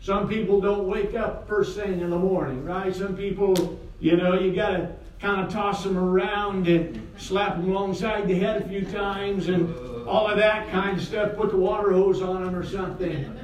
Some 0.00 0.28
people 0.28 0.60
don't 0.60 0.86
wake 0.86 1.14
up 1.14 1.48
first 1.48 1.76
thing 1.76 2.00
in 2.00 2.10
the 2.10 2.18
morning, 2.18 2.64
right? 2.64 2.94
Some 2.94 3.16
people, 3.16 3.78
you 4.00 4.16
know, 4.16 4.38
you 4.38 4.52
got 4.52 4.70
to 4.70 4.92
kind 5.20 5.40
of 5.40 5.52
toss 5.52 5.84
them 5.84 5.96
around 5.96 6.66
and 6.66 7.08
slap 7.16 7.56
them 7.56 7.70
alongside 7.70 8.26
the 8.26 8.34
head 8.34 8.62
a 8.62 8.68
few 8.68 8.84
times 8.84 9.48
and 9.48 9.72
all 10.06 10.28
of 10.28 10.36
that 10.38 10.68
kind 10.70 10.98
of 10.98 11.04
stuff. 11.04 11.36
Put 11.36 11.50
the 11.50 11.56
water 11.56 11.92
hose 11.92 12.20
on 12.20 12.44
them 12.44 12.54
or 12.54 12.64
something. 12.64 13.38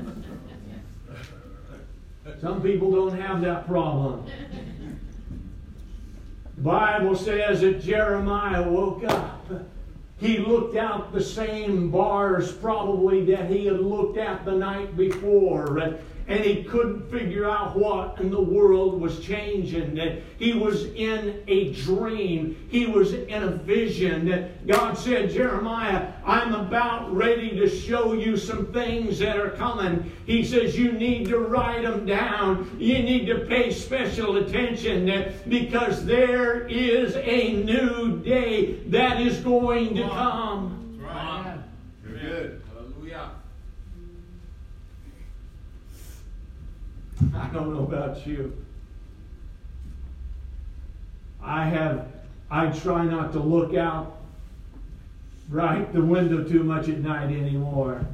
Some 2.41 2.61
people 2.61 2.91
don't 2.91 3.19
have 3.19 3.41
that 3.41 3.67
problem. 3.67 4.27
The 6.57 6.63
Bible 6.63 7.15
says 7.15 7.61
that 7.61 7.83
Jeremiah 7.83 8.69
woke 8.69 9.05
up 9.05 9.49
he 10.19 10.39
looked 10.39 10.77
out 10.77 11.13
the 11.13 11.23
same 11.23 11.91
bars 11.91 12.53
probably 12.53 13.25
that 13.25 13.51
he 13.51 13.67
had 13.67 13.81
looked 13.81 14.19
at 14.19 14.45
the 14.45 14.55
night 14.55 14.97
before 14.97 15.75
and 16.29 16.45
he 16.45 16.63
couldn't 16.63 17.11
figure 17.11 17.49
out 17.49 17.77
what 17.77 18.21
in 18.21 18.31
the 18.31 18.41
world 18.41 19.01
was 19.01 19.19
changing. 19.21 20.23
He 20.39 20.53
was 20.53 20.85
in 20.85 21.43
a 21.49 21.73
dream, 21.73 22.69
he 22.69 22.87
was 22.87 23.15
in 23.15 23.43
a 23.43 23.51
vision. 23.51 24.53
God 24.67 24.99
said, 24.99 25.31
Jeremiah, 25.31 26.13
I'm 26.27 26.55
about 26.55 27.15
ready 27.15 27.59
to 27.59 27.69
show 27.69 28.13
you 28.13 28.37
some 28.37 28.67
things 28.67 29.19
that 29.21 29.39
are 29.39 29.51
coming. 29.51 30.13
He 30.27 30.45
says, 30.45 30.79
You 30.79 30.93
need 30.93 31.29
to 31.29 31.39
write 31.39 31.83
them 31.83 32.05
down, 32.05 32.77
you 32.79 32.99
need 33.03 33.27
to 33.27 33.47
pay 33.47 33.73
special 33.73 34.37
attention 34.37 35.33
because 35.49 36.05
there 36.05 36.67
is 36.69 37.17
a 37.17 37.55
new 37.65 38.19
day 38.19 38.75
that 38.89 39.19
is 39.21 39.39
going 39.39 39.95
to 39.97 40.03
come. 40.03 41.01
Right. 41.01 41.57
Good. 42.05 42.61
I 47.39 47.49
don't 47.53 47.73
know 47.73 47.85
about 47.85 48.27
you. 48.27 48.53
I 51.43 51.65
have 51.65 52.09
I 52.51 52.69
try 52.69 53.05
not 53.05 53.33
to 53.33 53.41
look 53.41 53.75
out 53.75 54.17
right 55.49 55.91
the 55.93 56.03
window 56.03 56.43
too 56.43 56.63
much 56.63 56.89
at 56.89 56.99
night 56.99 57.27
anymore. 57.27 58.05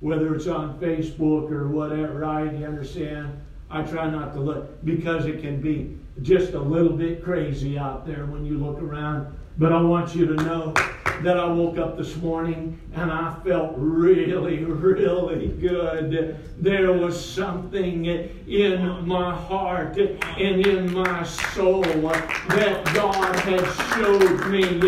Whether 0.00 0.34
it's 0.34 0.46
on 0.46 0.78
Facebook 0.78 1.50
or 1.50 1.68
whatever, 1.68 2.20
right? 2.20 2.52
You 2.52 2.66
understand? 2.66 3.40
I 3.70 3.82
try 3.82 4.08
not 4.08 4.32
to 4.34 4.40
look 4.40 4.84
because 4.84 5.26
it 5.26 5.42
can 5.42 5.60
be 5.60 5.96
just 6.22 6.54
a 6.54 6.60
little 6.60 6.96
bit 6.96 7.22
crazy 7.22 7.78
out 7.78 8.06
there 8.06 8.24
when 8.26 8.46
you 8.46 8.58
look 8.58 8.80
around. 8.80 9.36
But 9.58 9.72
I 9.72 9.80
want 9.80 10.14
you 10.14 10.26
to 10.26 10.34
know 10.44 10.72
that 11.22 11.38
I 11.38 11.46
woke 11.46 11.78
up 11.78 11.96
this 11.96 12.16
morning 12.16 12.78
and 12.94 13.10
I 13.10 13.34
felt 13.44 13.74
really, 13.76 14.64
really 14.64 15.48
good. 15.48 16.38
There 16.58 16.92
was 16.92 17.22
something 17.24 18.04
in 18.06 19.06
my 19.06 19.34
heart 19.34 19.96
and 19.98 20.66
in 20.66 20.92
my 20.92 21.22
soul 21.24 21.82
that 21.82 22.84
God 22.94 23.36
had 23.40 23.64
showed 23.94 24.48
me, 24.48 24.78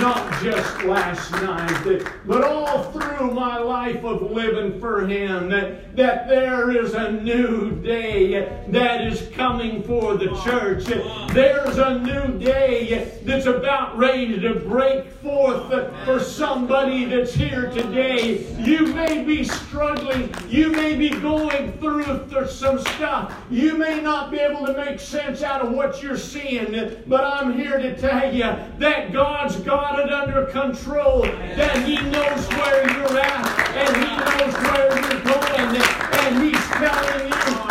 not 0.00 0.42
just 0.42 0.84
last 0.84 1.30
night, 1.32 2.04
but 2.26 2.44
all 2.44 2.84
through 2.92 3.32
my 3.32 3.58
life 3.58 4.04
of 4.04 4.30
living 4.30 4.80
for 4.80 5.06
Him, 5.06 5.48
that, 5.50 5.96
that 5.96 6.28
there 6.28 6.70
is 6.70 6.94
a 6.94 7.12
new 7.12 7.70
day 7.82 8.62
that 8.68 9.02
is 9.02 9.28
coming 9.34 9.82
for 9.82 10.16
the 10.16 10.28
church. 10.44 10.84
There's 11.32 11.78
a 11.78 11.98
new 11.98 12.38
day 12.38 13.18
that's 13.22 13.46
about 13.46 13.96
ready 13.96 14.40
to 14.40 14.54
break 14.54 15.10
forth 15.22 15.70
for 16.04 16.20
somebody 16.20 17.04
that's 17.04 17.32
here 17.32 17.70
today. 17.70 18.46
You 18.58 18.86
may 18.86 19.24
be 19.24 19.44
struggling. 19.44 20.34
You 20.48 20.70
may 20.70 20.96
be 20.96 21.10
going 21.10 21.72
through 21.78 22.28
some 22.48 22.78
stuff. 22.78 23.34
You 23.50 23.76
may 23.76 24.00
not 24.00 24.30
be 24.30 24.38
able 24.38 24.66
to 24.66 24.72
make 24.72 25.00
sense 25.00 25.42
out 25.42 25.62
of 25.62 25.72
what 25.72 26.02
you're 26.02 26.16
seeing, 26.16 26.72
but 27.06 27.24
I'm 27.24 27.52
here 27.58 27.78
to 27.78 27.96
tell 27.98 28.32
you 28.32 28.44
that 28.78 29.12
God's 29.12 29.56
got 29.56 29.98
it 30.00 30.12
under 30.12 30.46
control, 30.46 31.22
that 31.22 31.86
He 31.86 31.96
knows 31.96 32.48
where 32.48 32.90
you're 32.92 33.18
at, 33.18 33.46
and 33.76 33.96
He 33.96 34.16
knows 34.16 34.54
where 34.64 34.88
you're 34.96 35.22
going, 35.24 35.76
and 36.20 36.42
He's 36.44 36.66
telling 36.68 37.24
you 37.24 37.30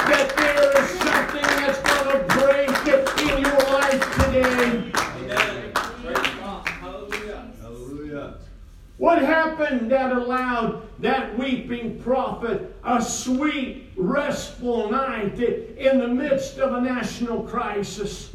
that 0.09 0.33
there 0.37 0.83
is 0.83 0.89
something 0.99 1.47
that's 1.61 1.79
going 1.79 2.09
to 2.17 2.23
break 2.37 2.69
in 3.27 3.41
your 3.41 3.59
life 3.73 4.03
today. 4.15 4.85
What 8.97 9.21
happened 9.21 9.91
that 9.91 10.11
allowed 10.11 10.81
that 10.99 11.37
weeping 11.37 12.01
prophet 12.01 12.75
a 12.83 13.01
sweet, 13.01 13.85
restful 13.95 14.91
night 14.91 15.39
in 15.39 15.99
the 15.99 16.07
midst 16.07 16.57
of 16.57 16.68
national 16.81 17.43
crisis? 17.43 18.31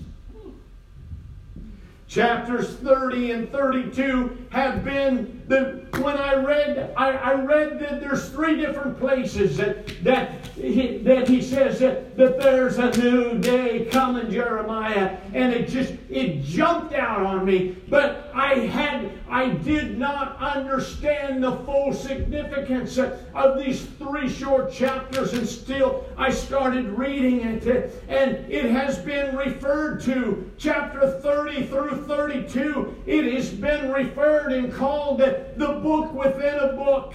Chapters 2.06 2.76
30 2.76 3.32
and 3.32 3.50
32 3.50 4.46
have 4.50 4.84
been 4.84 5.42
the 5.48 5.84
when 6.00 6.16
I 6.16 6.34
read 6.34 6.94
I, 6.96 7.10
I 7.10 7.34
read 7.34 7.80
that 7.80 8.00
there's 8.00 8.28
three 8.28 8.56
different 8.56 9.00
places 9.00 9.56
that 9.56 10.04
that 10.04 10.43
that 10.56 11.24
he 11.28 11.42
says 11.42 11.80
that, 11.80 12.16
that 12.16 12.40
there's 12.40 12.78
a 12.78 12.96
new 12.98 13.38
day 13.38 13.86
coming, 13.86 14.30
Jeremiah, 14.30 15.16
and 15.32 15.52
it 15.52 15.68
just 15.68 15.94
it 16.08 16.42
jumped 16.42 16.94
out 16.94 17.26
on 17.26 17.44
me. 17.44 17.76
But 17.88 18.30
I 18.34 18.60
had 18.60 19.10
I 19.28 19.50
did 19.50 19.98
not 19.98 20.36
understand 20.36 21.42
the 21.42 21.56
full 21.58 21.92
significance 21.92 22.98
of 22.98 23.58
these 23.58 23.84
three 23.98 24.28
short 24.28 24.72
chapters, 24.72 25.32
and 25.32 25.46
still 25.46 26.04
I 26.16 26.30
started 26.30 26.86
reading 26.86 27.40
it, 27.40 27.66
and 28.08 28.36
it 28.50 28.66
has 28.66 28.98
been 28.98 29.36
referred 29.36 30.02
to 30.02 30.50
chapter 30.56 31.20
30 31.20 31.66
through 31.66 32.04
32. 32.06 33.02
It 33.06 33.34
has 33.34 33.50
been 33.50 33.90
referred 33.90 34.52
and 34.52 34.72
called 34.72 35.18
the 35.18 35.80
book 35.82 36.12
within 36.12 36.54
a 36.54 36.72
book. 36.74 37.14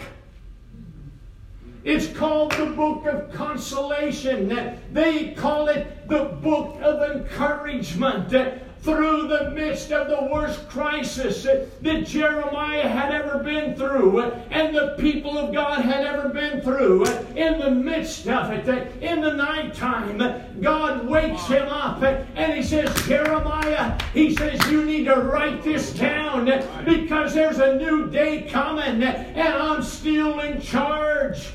It's 1.84 2.08
called 2.08 2.52
the 2.54 2.68
book 2.68 3.06
of 3.06 3.32
consolation. 3.32 4.50
They 4.92 5.32
call 5.32 5.70
it 5.70 6.08
the 6.08 6.26
book 6.42 6.78
of 6.82 7.16
encouragement 7.16 8.34
through 8.82 9.28
the 9.28 9.52
midst 9.52 9.92
of 9.92 10.08
the 10.08 10.32
worst 10.32 10.70
crisis 10.70 11.44
that 11.44 12.06
Jeremiah 12.06 12.88
had 12.88 13.14
ever 13.14 13.44
been 13.44 13.76
through 13.76 14.22
and 14.22 14.74
the 14.74 14.96
people 14.98 15.38
of 15.38 15.54
God 15.54 15.82
had 15.82 16.06
ever 16.06 16.30
been 16.30 16.62
through. 16.62 17.06
In 17.36 17.60
the 17.60 17.72
midst 17.72 18.28
of 18.28 18.52
it, 18.52 18.68
in 19.02 19.22
the 19.22 19.34
nighttime, 19.34 20.18
God 20.62 21.08
wakes 21.08 21.46
him 21.48 21.68
up 21.68 22.02
and 22.04 22.54
he 22.54 22.64
says, 22.64 22.94
Jeremiah, 23.06 23.98
he 24.14 24.34
says, 24.34 24.66
you 24.72 24.86
need 24.86 25.06
to 25.06 25.16
write 25.16 25.62
this 25.62 25.94
down 25.94 26.46
because 26.86 27.34
there's 27.34 27.60
a 27.60 27.76
new 27.76 28.10
day 28.10 28.44
coming 28.44 29.04
and 29.04 29.40
I'm 29.40 29.84
still 29.84 30.40
in 30.40 30.62
charge. 30.62 31.50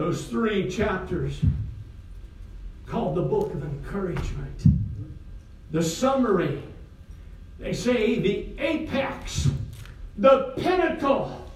Those 0.00 0.24
three 0.28 0.66
chapters 0.70 1.42
called 2.86 3.14
the 3.16 3.22
Book 3.22 3.52
of 3.52 3.62
Encouragement. 3.62 4.64
The 5.72 5.82
summary, 5.82 6.62
they 7.58 7.74
say 7.74 8.18
the 8.18 8.48
apex, 8.58 9.50
the 10.16 10.54
pinnacle 10.56 11.52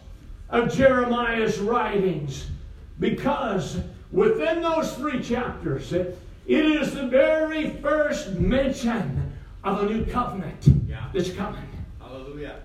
of 0.51 0.71
Jeremiah's 0.71 1.59
writings, 1.59 2.49
because 3.01 3.79
within 4.13 4.61
those 4.61 4.93
three 4.93 5.23
chapters, 5.23 5.95
it 5.95 6.15
is 6.47 6.93
the 6.93 7.07
very 7.07 7.71
first 7.71 8.33
mention 8.33 9.33
of 9.65 9.85
a 9.85 9.87
new 9.87 10.05
covenant 10.05 10.69
yeah. 10.87 11.09
that's 11.15 11.33
coming. 11.33 11.67
Hallelujah. 11.99 12.61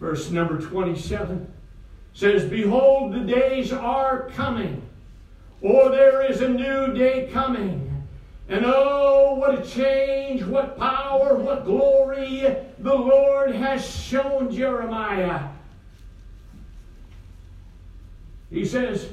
Verse 0.00 0.30
number 0.30 0.58
27 0.58 1.52
says, 2.14 2.44
Behold, 2.46 3.12
the 3.12 3.20
days 3.20 3.72
are 3.72 4.30
coming, 4.30 4.82
or 5.60 5.90
there 5.90 6.28
is 6.28 6.40
a 6.40 6.48
new 6.48 6.92
day 6.94 7.28
coming. 7.32 7.86
And 8.48 8.64
oh, 8.64 9.34
what 9.36 9.60
a 9.60 9.68
change, 9.68 10.42
what 10.42 10.76
power, 10.76 11.36
what 11.36 11.64
glory 11.64 12.56
the 12.78 12.94
Lord 12.94 13.54
has 13.54 13.86
shown 13.86 14.52
Jeremiah. 14.52 15.50
He 18.50 18.64
says, 18.64 19.08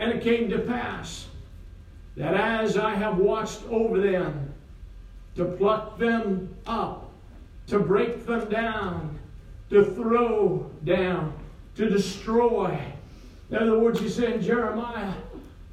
And 0.00 0.10
it 0.10 0.22
came 0.22 0.50
to 0.50 0.58
pass 0.58 1.26
that 2.16 2.34
as 2.34 2.76
I 2.76 2.94
have 2.94 3.18
watched 3.18 3.62
over 3.70 4.00
them, 4.00 4.54
to 5.36 5.44
pluck 5.44 5.98
them 5.98 6.56
up, 6.66 7.05
to 7.66 7.78
break 7.78 8.26
them 8.26 8.48
down, 8.48 9.18
to 9.70 9.84
throw 9.84 10.70
down, 10.84 11.32
to 11.76 11.88
destroy. 11.88 12.80
In 13.50 13.56
other 13.56 13.78
words, 13.78 14.00
he 14.00 14.08
said, 14.08 14.42
Jeremiah, 14.42 15.14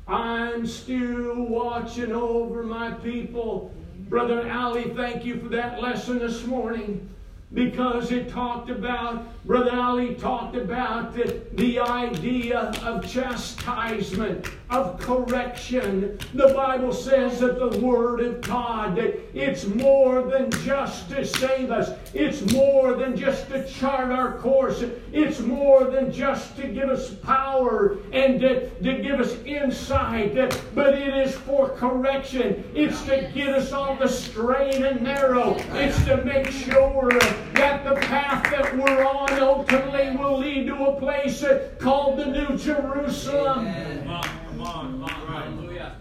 I'm 0.07 0.65
still 0.67 1.43
watching 1.43 2.11
over 2.11 2.63
my 2.63 2.91
people. 2.91 3.73
Brother 4.09 4.51
Ali, 4.51 4.91
thank 4.95 5.25
you 5.25 5.39
for 5.39 5.49
that 5.49 5.81
lesson 5.81 6.19
this 6.19 6.45
morning 6.45 7.09
because 7.53 8.11
it 8.11 8.29
talked 8.29 8.69
about, 8.69 9.27
Brother 9.45 9.71
Ali 9.79 10.15
talked 10.15 10.55
about 10.55 11.13
the, 11.13 11.41
the 11.53 11.79
idea 11.79 12.71
of 12.83 13.07
chastisement, 13.07 14.47
of 14.71 14.99
correction. 14.99 16.17
The 16.33 16.47
Bible 16.53 16.91
says 16.91 17.39
that 17.41 17.59
the 17.59 17.79
Word 17.79 18.21
of 18.21 18.41
God, 18.41 18.97
it's 18.97 19.65
more 19.65 20.23
than 20.23 20.49
just 20.63 21.09
to 21.09 21.25
save 21.25 21.69
us. 21.69 21.91
It's 22.13 22.41
more 22.53 22.95
than 22.95 23.15
just 23.15 23.49
to 23.49 23.67
chart 23.67 24.11
our 24.11 24.39
course. 24.39 24.83
It's 25.11 25.39
more 25.39 25.83
than 25.85 26.11
just 26.11 26.55
to 26.57 26.67
give 26.67 26.89
us 26.89 27.13
power 27.13 27.97
and 28.11 28.39
to, 28.39 28.69
to 28.69 29.01
give 29.03 29.19
us 29.19 29.35
insight, 29.45 30.33
but 30.73 30.95
it 30.95 31.13
is 31.15 31.35
for 31.35 31.69
correction. 31.69 32.63
It's 32.73 33.03
to 33.03 33.29
get 33.33 33.49
us 33.49 33.71
on 33.73 33.99
the 33.99 34.07
straight 34.07 34.75
and 34.75 35.01
narrow. 35.01 35.55
It's 35.73 36.03
to 36.05 36.23
make 36.23 36.47
sure 36.47 37.11
that 37.53 37.83
the 37.83 37.95
path 37.95 38.43
that 38.51 38.77
we're 38.77 39.05
on 39.05 39.39
ultimately 39.39 40.15
will 40.15 40.37
lead 40.37 40.67
to 40.67 40.75
a 40.85 40.99
place 40.99 41.43
called 41.79 42.19
the 42.19 42.25
New 42.25 42.57
Jerusalem. 42.57 43.65
Come 44.03 44.07
on, 44.09 44.23
come 44.47 44.61
on, 44.61 45.95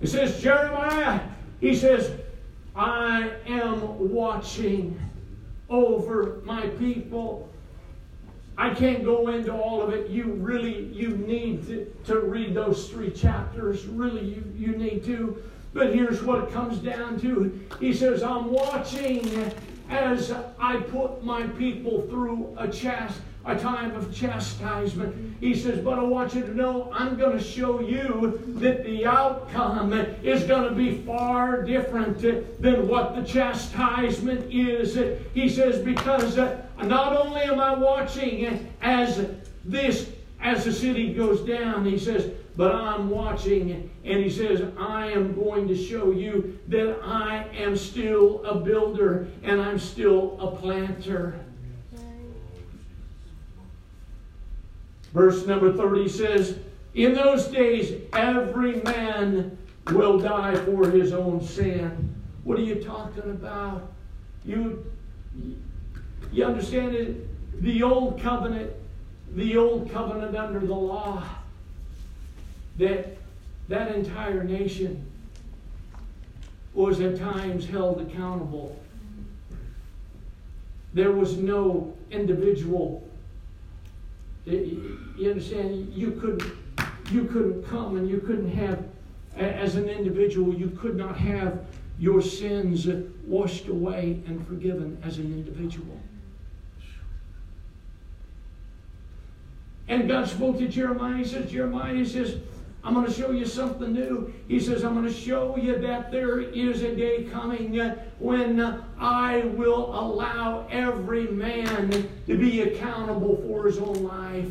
It 0.00 0.08
says, 0.08 0.42
Jeremiah, 0.42 1.20
he 1.60 1.74
says, 1.74 2.12
I 2.74 3.32
am 3.46 4.10
watching 4.12 5.00
over 5.70 6.40
my 6.44 6.66
people. 6.68 7.48
I 8.58 8.72
can't 8.74 9.04
go 9.04 9.28
into 9.28 9.52
all 9.52 9.82
of 9.82 9.92
it. 9.92 10.08
You 10.08 10.32
really, 10.32 10.84
you 10.86 11.16
need 11.16 11.66
to, 11.66 11.92
to 12.06 12.20
read 12.20 12.54
those 12.54 12.88
three 12.88 13.10
chapters. 13.10 13.84
Really, 13.86 14.24
you, 14.24 14.52
you 14.56 14.76
need 14.76 15.04
to. 15.04 15.42
But 15.74 15.94
here's 15.94 16.22
what 16.22 16.44
it 16.44 16.52
comes 16.52 16.78
down 16.78 17.20
to. 17.20 17.60
He 17.80 17.92
says, 17.92 18.22
I'm 18.22 18.50
watching 18.50 19.52
as 19.88 20.32
I 20.58 20.76
put 20.76 21.24
my 21.24 21.46
people 21.46 22.06
through 22.08 22.54
a 22.58 22.68
chast 22.68 23.14
a 23.46 23.56
time 23.56 23.94
of 23.94 24.14
chastisement. 24.14 25.36
He 25.40 25.54
says, 25.54 25.78
But 25.78 25.98
I 25.98 26.02
want 26.02 26.34
you 26.34 26.42
to 26.42 26.54
know 26.54 26.90
I'm 26.92 27.16
going 27.16 27.38
to 27.38 27.42
show 27.42 27.80
you 27.80 28.42
that 28.58 28.84
the 28.84 29.06
outcome 29.06 29.92
is 29.92 30.42
going 30.42 30.68
to 30.68 30.74
be 30.74 30.98
far 30.98 31.62
different 31.62 32.18
than 32.60 32.88
what 32.88 33.14
the 33.14 33.22
chastisement 33.22 34.52
is. 34.52 34.98
He 35.32 35.48
says, 35.48 35.78
Because 35.82 36.36
uh, 36.38 36.60
not 36.82 37.16
only 37.16 37.42
am 37.42 37.60
I 37.60 37.74
watching 37.74 38.68
as 38.82 39.24
this, 39.64 40.10
as 40.40 40.64
the 40.64 40.72
city 40.72 41.14
goes 41.14 41.40
down, 41.40 41.84
he 41.84 41.98
says, 41.98 42.30
but 42.56 42.74
I'm 42.74 43.10
watching, 43.10 43.90
and 44.04 44.24
he 44.24 44.30
says, 44.30 44.62
I 44.78 45.10
am 45.10 45.34
going 45.34 45.68
to 45.68 45.76
show 45.76 46.10
you 46.10 46.58
that 46.68 46.98
I 47.02 47.46
am 47.54 47.76
still 47.76 48.42
a 48.44 48.54
builder 48.54 49.28
and 49.42 49.60
I'm 49.60 49.78
still 49.78 50.38
a 50.40 50.56
planter. 50.56 51.38
Verse 55.12 55.46
number 55.46 55.72
30 55.72 56.08
says, 56.08 56.58
In 56.94 57.12
those 57.12 57.46
days, 57.48 58.02
every 58.14 58.80
man 58.82 59.56
will 59.88 60.18
die 60.18 60.56
for 60.56 60.90
his 60.90 61.12
own 61.12 61.42
sin. 61.42 62.14
What 62.44 62.58
are 62.58 62.62
you 62.62 62.82
talking 62.82 63.30
about? 63.30 63.92
You, 64.46 64.84
you 66.32 66.44
understand 66.44 66.94
it? 66.94 67.62
The 67.62 67.82
old 67.82 68.20
covenant, 68.20 68.72
the 69.34 69.56
old 69.56 69.90
covenant 69.90 70.36
under 70.36 70.60
the 70.60 70.74
law, 70.74 71.22
that 72.78 73.16
that 73.68 73.94
entire 73.94 74.44
nation 74.44 75.04
was 76.74 77.00
at 77.00 77.18
times 77.18 77.66
held 77.66 78.00
accountable. 78.00 78.78
There 80.92 81.12
was 81.12 81.36
no 81.36 81.94
individual 82.10 83.06
you 84.46 85.30
understand? 85.30 85.92
You 85.92 86.12
couldn't, 86.12 86.52
you 87.10 87.24
couldn't 87.24 87.64
come 87.64 87.96
and 87.96 88.08
you 88.08 88.18
couldn't 88.20 88.50
have, 88.52 88.84
as 89.36 89.74
an 89.74 89.88
individual, 89.88 90.54
you 90.54 90.70
could 90.70 90.96
not 90.96 91.16
have 91.16 91.64
your 91.98 92.22
sins 92.22 92.86
washed 93.24 93.68
away 93.68 94.22
and 94.26 94.46
forgiven 94.46 94.98
as 95.02 95.18
an 95.18 95.32
individual. 95.32 96.00
And 99.88 100.08
God 100.08 100.28
spoke 100.28 100.58
to 100.58 100.68
Jeremiah. 100.68 101.16
He 101.16 101.24
says, 101.24 101.50
Jeremiah, 101.50 101.94
he 101.94 102.04
says, 102.04 102.38
I'm 102.86 102.94
going 102.94 103.04
to 103.04 103.12
show 103.12 103.32
you 103.32 103.44
something 103.44 103.92
new. 103.92 104.32
He 104.46 104.60
says, 104.60 104.84
I'm 104.84 104.94
going 104.94 105.12
to 105.12 105.12
show 105.12 105.56
you 105.56 105.76
that 105.80 106.12
there 106.12 106.38
is 106.38 106.82
a 106.82 106.94
day 106.94 107.24
coming 107.24 107.76
when 108.20 108.60
I 108.96 109.40
will 109.40 109.86
allow 109.86 110.68
every 110.70 111.26
man 111.26 112.08
to 112.28 112.38
be 112.38 112.60
accountable 112.60 113.42
for 113.44 113.66
his 113.66 113.78
own 113.78 114.04
life. 114.04 114.48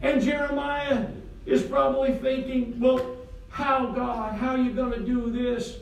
And 0.00 0.22
Jeremiah 0.22 1.08
is 1.44 1.62
probably 1.64 2.14
thinking, 2.14 2.80
well, 2.80 3.18
how, 3.50 3.88
God? 3.90 4.38
How 4.38 4.52
are 4.52 4.58
you 4.58 4.70
going 4.70 4.92
to 4.92 5.04
do 5.04 5.30
this? 5.30 5.76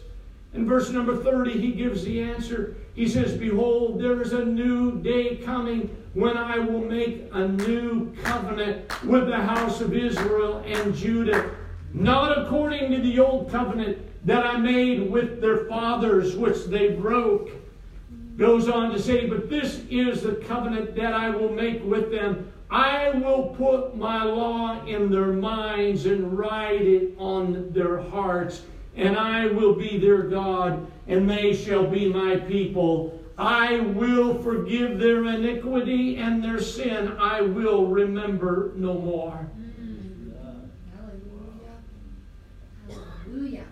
In 0.55 0.67
verse 0.67 0.91
number 0.91 1.23
30, 1.23 1.53
he 1.53 1.71
gives 1.71 2.03
the 2.03 2.21
answer. 2.21 2.75
He 2.97 3.07
says, 3.07 3.35
Behold, 3.35 4.01
there 4.01 4.23
is 4.23 4.33
a 4.33 4.43
new 4.43 5.03
day 5.03 5.37
coming 5.37 5.95
when 6.15 6.35
I 6.39 6.59
will 6.59 6.81
make 6.81 7.29
a 7.31 7.47
new 7.47 8.15
covenant 8.23 9.05
with 9.05 9.27
the 9.27 9.37
house 9.37 9.83
of 9.83 9.93
Israel 9.93 10.63
and 10.67 10.95
Judah, 10.95 11.51
not 11.93 12.39
according 12.39 12.91
to 12.93 13.01
the 13.03 13.19
old 13.19 13.51
covenant 13.51 13.99
that 14.27 14.47
I 14.47 14.57
made 14.57 15.11
with 15.11 15.43
their 15.43 15.67
fathers, 15.67 16.37
which 16.37 16.65
they 16.65 16.89
broke. 16.95 17.51
Goes 18.39 18.67
on 18.67 18.91
to 18.93 18.99
say, 18.99 19.27
But 19.27 19.51
this 19.51 19.83
is 19.91 20.23
the 20.23 20.37
covenant 20.37 20.97
that 20.97 21.13
I 21.13 21.29
will 21.29 21.53
make 21.53 21.85
with 21.85 22.11
them. 22.11 22.51
I 22.71 23.11
will 23.11 23.55
put 23.59 23.95
my 23.95 24.25
law 24.25 24.85
in 24.87 25.11
their 25.11 25.33
minds 25.33 26.07
and 26.07 26.37
write 26.37 26.83
it 26.83 27.15
on 27.19 27.73
their 27.73 27.99
hearts, 27.99 28.63
and 28.97 29.19
I 29.19 29.47
will 29.49 29.75
be 29.75 29.99
their 29.99 30.23
God, 30.23 30.91
and 31.09 31.29
they 31.29 31.55
shall 31.55 31.87
be 31.87 32.09
my 32.09 32.37
people. 32.37 33.21
I 33.39 33.81
will 33.81 34.43
forgive 34.43 34.99
their 34.99 35.25
iniquity 35.25 36.17
and 36.17 36.43
their 36.43 36.61
sin 36.61 37.17
I 37.19 37.43
will 37.43 37.87
remember 37.87 38.73
no 38.77 38.95
more. 38.95 39.49
Mm. 39.59 40.73
Hallelujah. 40.97 41.77
Hallelujah. 43.25 43.65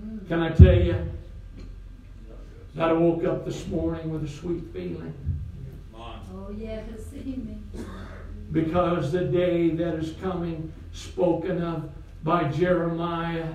Mm. 0.00 0.28
Can 0.28 0.40
I 0.40 0.50
tell 0.50 0.74
you 0.74 1.10
that 2.74 2.88
I 2.90 2.92
woke 2.92 3.24
up 3.24 3.46
this 3.46 3.66
morning 3.68 4.10
with 4.10 4.24
a 4.24 4.28
sweet 4.28 4.64
feeling? 4.72 5.14
Oh, 6.46 6.50
yes, 6.58 6.82
Because 8.52 9.12
the 9.12 9.24
day 9.24 9.70
that 9.70 9.94
is 9.94 10.14
coming, 10.20 10.72
spoken 10.92 11.62
of 11.62 11.90
by 12.22 12.48
Jeremiah, 12.48 13.54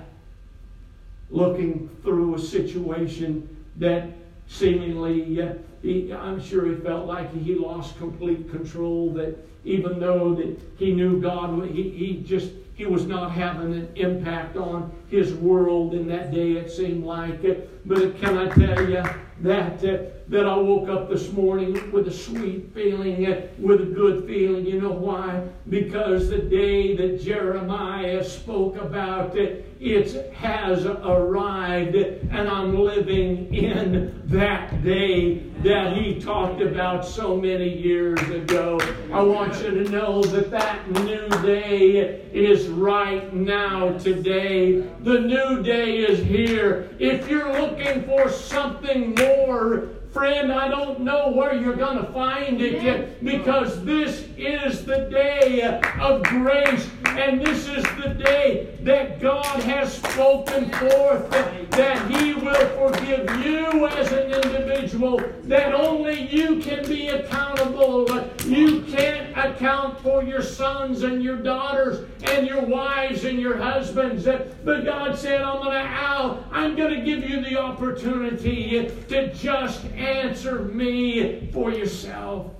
looking 1.30 1.88
through 2.02 2.34
a 2.34 2.38
situation 2.38 3.64
that 3.76 4.08
seemingly, 4.46 5.40
uh, 5.40 5.54
he, 5.82 6.12
I'm 6.12 6.40
sure 6.40 6.66
he 6.66 6.74
felt 6.76 7.06
like 7.06 7.32
he 7.34 7.54
lost 7.54 7.96
complete 7.98 8.50
control. 8.50 9.12
That 9.14 9.36
even 9.64 10.00
though 10.00 10.34
that 10.34 10.58
he 10.76 10.92
knew 10.92 11.20
God, 11.20 11.68
he, 11.70 11.90
he 11.90 12.22
just 12.26 12.52
he 12.74 12.86
was 12.86 13.06
not 13.06 13.32
having 13.32 13.74
an 13.74 13.88
impact 13.96 14.56
on 14.56 14.92
his 15.08 15.34
world 15.34 15.94
in 15.94 16.06
that 16.08 16.32
day. 16.32 16.52
It 16.52 16.70
seemed 16.70 17.04
like, 17.04 17.42
but 17.84 18.18
can 18.20 18.38
I 18.38 18.48
tell 18.48 18.88
you 18.88 19.02
that? 19.42 19.84
Uh, 19.84 19.98
that 20.30 20.46
I 20.46 20.56
woke 20.56 20.88
up 20.88 21.08
this 21.10 21.32
morning 21.32 21.90
with 21.90 22.06
a 22.06 22.12
sweet 22.12 22.72
feeling, 22.72 23.26
uh, 23.26 23.48
with 23.58 23.80
a 23.80 23.84
good 23.84 24.26
feeling. 24.26 24.64
You 24.64 24.80
know 24.80 24.92
why? 24.92 25.42
Because 25.68 26.30
the 26.30 26.38
day 26.38 26.96
that 26.96 27.20
Jeremiah 27.20 28.22
spoke 28.22 28.76
about 28.76 29.36
it, 29.36 29.69
it 29.80 30.30
has 30.34 30.84
arrived, 30.84 31.94
and 31.94 32.48
I'm 32.48 32.78
living 32.78 33.52
in 33.54 34.20
that 34.26 34.84
day 34.84 35.38
that 35.62 35.96
he 35.96 36.20
talked 36.20 36.60
about 36.60 37.06
so 37.06 37.34
many 37.34 37.78
years 37.78 38.20
ago. 38.28 38.78
I 39.10 39.22
want 39.22 39.54
you 39.62 39.82
to 39.82 39.90
know 39.90 40.22
that 40.22 40.50
that 40.50 40.90
new 40.90 41.28
day 41.42 42.20
is 42.30 42.68
right 42.68 43.32
now, 43.32 43.96
today. 43.96 44.82
The 45.00 45.18
new 45.18 45.62
day 45.62 45.96
is 45.96 46.18
here. 46.26 46.90
If 46.98 47.30
you're 47.30 47.50
looking 47.50 48.04
for 48.04 48.28
something 48.28 49.14
more, 49.14 49.88
Friend, 50.12 50.52
I 50.52 50.66
don't 50.66 51.00
know 51.00 51.30
where 51.30 51.54
you're 51.54 51.76
going 51.76 51.98
to 51.98 52.12
find 52.12 52.60
it 52.60 52.82
yet 52.82 53.22
because 53.22 53.84
this 53.84 54.26
is 54.36 54.84
the 54.84 55.08
day 55.08 55.62
of 56.00 56.24
grace 56.24 56.90
and 57.04 57.40
this 57.40 57.68
is 57.68 57.84
the 58.02 58.14
day 58.18 58.76
that 58.84 59.20
God 59.20 59.62
has 59.62 59.94
spoken 59.94 60.70
forth 60.70 61.30
that 61.70 62.10
He 62.10 62.34
will 62.34 62.90
forgive 62.90 63.28
you 63.44 63.86
as 63.86 64.12
an 64.12 64.32
individual, 64.32 65.22
that 65.44 65.74
only 65.74 66.28
you 66.28 66.60
can 66.60 66.86
be 66.86 67.08
accountable. 67.08 68.08
You 68.44 68.82
can't 68.82 69.36
account 69.36 70.00
for 70.00 70.22
your 70.22 70.42
sons 70.42 71.02
and 71.02 71.22
your 71.22 71.36
daughters 71.36 72.06
and 72.22 72.46
your 72.46 72.62
wives 72.62 73.24
and 73.24 73.38
your 73.38 73.56
husbands. 73.56 74.24
But 74.24 74.84
God 74.84 75.16
said, 75.16 75.42
I'm 75.42 75.62
going 75.62 75.72
to, 75.72 75.88
out, 75.88 76.44
I'm 76.50 76.76
going 76.76 76.94
to 76.94 77.04
give 77.04 77.28
you 77.28 77.42
the 77.42 77.58
opportunity 77.60 78.90
to 79.08 79.32
just 79.34 79.84
answer 79.86 80.60
me 80.60 81.48
for 81.52 81.70
yourself. 81.70 82.52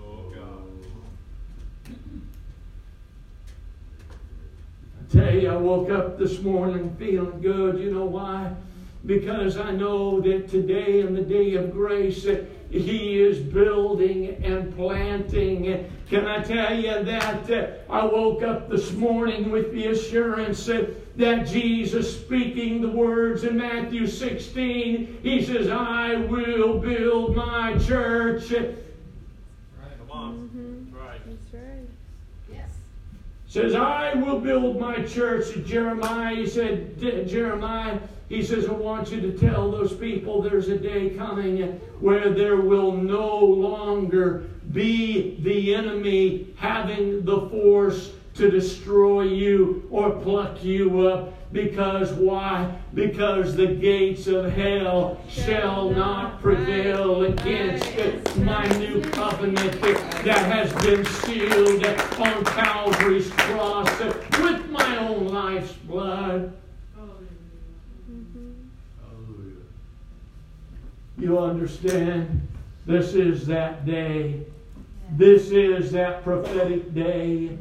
Oh, 0.00 0.24
I 4.97 4.97
tell 5.10 5.34
you, 5.34 5.50
I 5.50 5.56
woke 5.56 5.90
up 5.90 6.18
this 6.18 6.40
morning 6.40 6.94
feeling 6.98 7.40
good. 7.40 7.78
You 7.78 7.92
know 7.92 8.04
why? 8.04 8.54
Because 9.06 9.56
I 9.56 9.70
know 9.70 10.20
that 10.20 10.48
today, 10.48 11.00
in 11.00 11.14
the 11.14 11.22
day 11.22 11.54
of 11.54 11.72
grace, 11.72 12.26
He 12.70 13.20
is 13.20 13.38
building 13.38 14.42
and 14.44 14.74
planting. 14.76 15.90
Can 16.10 16.26
I 16.26 16.42
tell 16.42 16.78
you 16.78 17.04
that 17.04 17.50
uh, 17.50 17.92
I 17.92 18.04
woke 18.04 18.42
up 18.42 18.68
this 18.68 18.92
morning 18.92 19.50
with 19.50 19.72
the 19.72 19.88
assurance 19.88 20.68
uh, 20.68 20.86
that 21.16 21.46
Jesus 21.46 22.20
speaking 22.20 22.80
the 22.80 22.88
words 22.88 23.44
in 23.44 23.56
Matthew 23.56 24.06
16, 24.06 25.18
he 25.22 25.44
says, 25.44 25.68
I 25.68 26.14
will 26.14 26.78
build 26.78 27.34
my 27.34 27.76
church. 27.78 28.50
Right, 28.52 28.70
come 29.98 30.10
on. 30.10 30.34
Mm-hmm. 30.34 30.96
Right. 30.96 31.20
That's 31.26 31.54
right. 31.54 31.88
Yes. 32.52 32.70
Says, 33.48 33.74
I 33.74 34.12
will 34.14 34.40
build 34.40 34.78
my 34.78 35.02
church. 35.02 35.46
Jeremiah, 35.64 36.36
he 36.36 36.46
said, 36.46 36.98
Jeremiah, 36.98 37.98
he 38.28 38.42
says, 38.42 38.66
I 38.68 38.72
want 38.72 39.10
you 39.10 39.22
to 39.22 39.32
tell 39.32 39.70
those 39.70 39.94
people 39.94 40.42
there's 40.42 40.68
a 40.68 40.76
day 40.76 41.10
coming 41.10 41.62
where 41.98 42.34
there 42.34 42.56
will 42.56 42.92
no 42.92 43.38
longer 43.38 44.50
be 44.72 45.40
the 45.40 45.74
enemy 45.74 46.48
having 46.56 47.24
the 47.24 47.48
force 47.48 48.12
to 48.34 48.50
destroy 48.50 49.22
you 49.22 49.88
or 49.90 50.10
pluck 50.10 50.62
you 50.62 51.08
up. 51.08 51.32
Because 51.50 52.12
why? 52.12 52.70
Because 52.92 53.56
the 53.56 53.68
gates 53.68 54.26
of 54.26 54.52
hell 54.52 55.18
shall 55.28 55.88
not 55.88 56.42
prevail 56.42 57.22
against 57.24 58.36
my 58.36 58.66
new 58.78 59.00
covenant 59.00 59.80
that 59.80 60.44
has 60.52 60.72
been 60.84 61.04
sealed 61.06 61.86
on 62.18 62.44
Calvary's 62.44 63.30
cross 63.30 63.88
with 64.00 64.68
my 64.70 64.98
own 64.98 65.28
life's 65.28 65.72
blood. 65.72 66.52
You 71.16 71.38
understand? 71.38 72.46
This 72.86 73.14
is 73.14 73.46
that 73.46 73.86
day. 73.86 74.42
This 75.12 75.50
is 75.50 75.90
that 75.92 76.22
prophetic 76.22 76.94
day. 76.94 77.56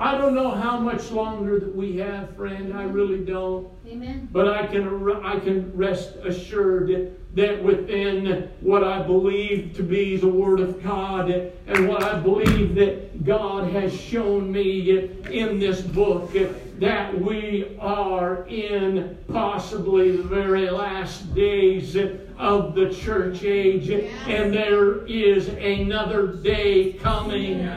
I 0.00 0.16
don't 0.16 0.34
know 0.34 0.50
how 0.50 0.78
much 0.78 1.10
longer 1.10 1.60
that 1.60 1.76
we 1.76 1.98
have, 1.98 2.34
friend. 2.34 2.72
I 2.72 2.84
mm-hmm. 2.84 2.92
really 2.94 3.22
don't. 3.22 3.70
Amen. 3.86 4.30
But 4.32 4.48
I 4.48 4.66
can 4.66 5.10
I 5.22 5.38
can 5.38 5.76
rest 5.76 6.14
assured 6.24 7.18
that 7.34 7.62
within 7.62 8.50
what 8.60 8.82
I 8.82 9.02
believe 9.02 9.76
to 9.76 9.82
be 9.82 10.16
the 10.16 10.26
Word 10.26 10.60
of 10.60 10.82
God 10.82 11.30
and 11.66 11.86
what 11.86 12.02
I 12.02 12.18
believe 12.18 12.74
that 12.76 13.24
God 13.26 13.70
has 13.72 13.94
shown 13.94 14.50
me 14.50 15.10
in 15.30 15.58
this 15.58 15.82
book, 15.82 16.32
that 16.78 17.20
we 17.20 17.76
are 17.78 18.48
in 18.48 19.18
possibly 19.30 20.16
the 20.16 20.22
very 20.22 20.70
last 20.70 21.34
days 21.34 21.94
of 22.38 22.74
the 22.74 22.88
church 22.88 23.42
age, 23.42 23.90
and 23.90 24.54
there 24.54 25.04
is 25.04 25.48
another 25.48 26.28
day 26.28 26.94
coming. 26.94 27.68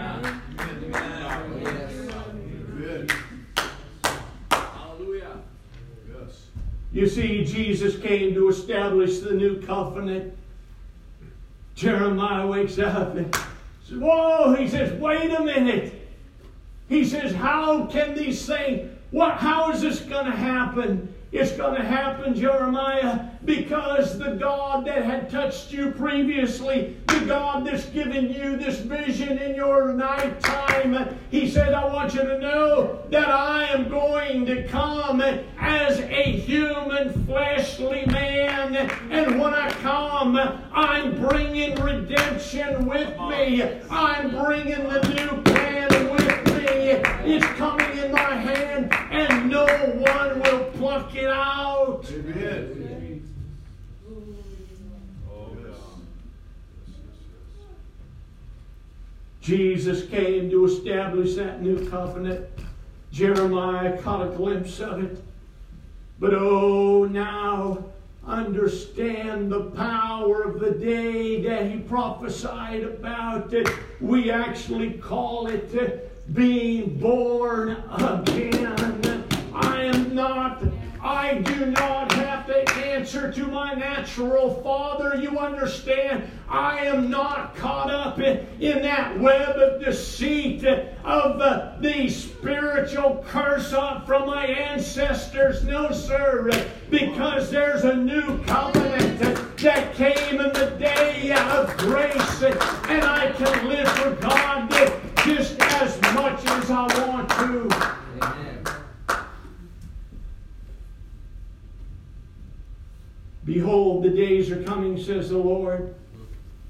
You 6.93 7.07
see, 7.07 7.43
Jesus 7.43 7.99
came 7.99 8.35
to 8.35 8.49
establish 8.49 9.19
the 9.19 9.33
new 9.33 9.59
covenant. 9.61 10.37
Jeremiah 11.73 12.45
wakes 12.45 12.77
up 12.77 13.15
and 13.15 13.35
says, 13.83 13.97
Whoa, 13.97 14.53
he 14.53 14.67
says, 14.67 14.93
wait 14.99 15.31
a 15.31 15.43
minute. 15.43 16.07
He 16.87 17.03
says, 17.03 17.33
How 17.33 17.87
can 17.87 18.13
these 18.13 18.45
things, 18.45 18.91
what, 19.09 19.37
how 19.37 19.71
is 19.71 19.81
this 19.81 20.01
going 20.01 20.25
to 20.25 20.31
happen? 20.37 21.13
It's 21.31 21.53
going 21.53 21.73
to 21.81 21.83
happen, 21.83 22.35
Jeremiah, 22.35 23.25
because 23.43 24.19
the 24.19 24.35
God 24.35 24.85
that 24.85 25.03
had 25.03 25.31
touched 25.31 25.71
you 25.71 25.89
previously, 25.91 26.95
God 27.25 27.65
that's 27.65 27.85
given 27.85 28.31
you 28.31 28.57
this 28.57 28.79
vision 28.79 29.37
in 29.37 29.55
your 29.55 29.93
nighttime, 29.93 31.17
He 31.31 31.49
said, 31.49 31.73
I 31.73 31.85
want 31.85 32.13
you 32.13 32.21
to 32.21 32.39
know 32.39 32.99
that 33.09 33.29
I 33.29 33.65
am 33.65 33.89
going 33.89 34.45
to 34.47 34.67
come 34.67 35.21
as 35.21 35.99
a 35.99 36.23
human, 36.23 37.25
fleshly 37.25 38.05
man. 38.05 38.75
And 39.11 39.39
when 39.39 39.53
I 39.53 39.71
come, 39.71 40.37
I'm 40.73 41.19
bringing 41.27 41.75
redemption 41.81 42.85
with 42.85 43.09
me, 43.29 43.63
I'm 43.89 44.31
bringing 44.31 44.83
the 44.83 45.01
new 45.09 45.41
plan 45.43 45.89
with 46.11 46.47
me. 46.47 47.33
It's 47.35 47.45
coming 47.57 47.97
in 47.97 48.11
my 48.11 48.35
hand, 48.35 48.93
and 49.11 49.49
no 49.49 49.65
one 49.65 50.39
will 50.41 50.65
pluck 50.71 51.15
it 51.15 51.29
out. 51.29 52.05
Amen. 52.11 52.92
Jesus 59.43 60.07
came 60.07 60.49
to 60.49 60.63
establish 60.63 61.35
that 61.35 61.61
new 61.61 61.89
covenant. 61.89 62.47
Jeremiah 63.11 64.01
caught 64.01 64.25
a 64.25 64.29
glimpse 64.29 64.79
of 64.79 65.03
it. 65.03 65.21
But 66.17 66.33
oh, 66.33 67.03
now 67.03 67.83
understand 68.25 69.51
the 69.51 69.65
power 69.71 70.43
of 70.43 70.61
the 70.61 70.71
day 70.71 71.41
that 71.41 71.69
he 71.69 71.79
prophesied 71.79 72.85
about. 72.85 73.53
It. 73.53 73.67
We 73.99 74.31
actually 74.31 74.93
call 74.93 75.47
it 75.47 76.33
being 76.33 76.97
born 76.97 77.83
again. 77.91 79.25
I 79.53 79.83
am 79.83 80.15
not 80.15 80.63
I 81.03 81.39
do 81.39 81.65
not 81.65 82.13
have 82.13 82.47
to 82.47 82.75
answer 82.75 83.29
to 83.29 83.45
my 83.47 83.73
natural 83.73 84.61
father. 84.63 85.15
You 85.15 85.37
understand? 85.37 86.23
I 86.47 86.85
am 86.85 87.09
not 87.09 87.57
caught 87.57 87.91
up 87.91 88.19
in, 88.19 88.47
in 88.61 88.81
that 88.83 89.19
web 89.19 89.57
of 89.57 89.83
deceit 89.83 90.63
of 90.63 91.41
uh, 91.41 91.75
the 91.81 92.07
spiritual 92.09 93.25
curse 93.27 93.71
from 93.71 94.27
my 94.27 94.45
ancestors. 94.45 95.65
No, 95.65 95.91
sir, 95.91 96.49
because 96.89 97.51
there's 97.51 97.83
a 97.83 97.95
new 97.95 98.41
covenant 98.45 99.19
that 99.57 99.93
came 99.95 100.39
in 100.39 100.53
the 100.53 100.73
day 100.79 101.33
of 101.33 101.75
grace, 101.79 102.43
and 102.43 103.03
I 103.03 103.29
can 103.33 103.67
live 103.67 103.89
for 103.89 104.11
God 104.21 104.69
just 105.25 105.59
as 105.59 105.99
much 106.13 106.45
as 106.45 106.71
I 106.71 107.07
want 107.07 107.29
to. 107.31 107.93
Behold, 113.45 114.03
the 114.03 114.09
days 114.09 114.49
are 114.51 114.63
coming, 114.63 115.01
says 115.01 115.29
the 115.29 115.37
Lord, 115.37 115.95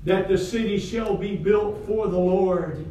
that 0.05 0.27
the 0.27 0.37
city 0.37 0.79
shall 0.79 1.15
be 1.15 1.35
built 1.35 1.85
for 1.85 2.07
the 2.07 2.17
Lord. 2.17 2.85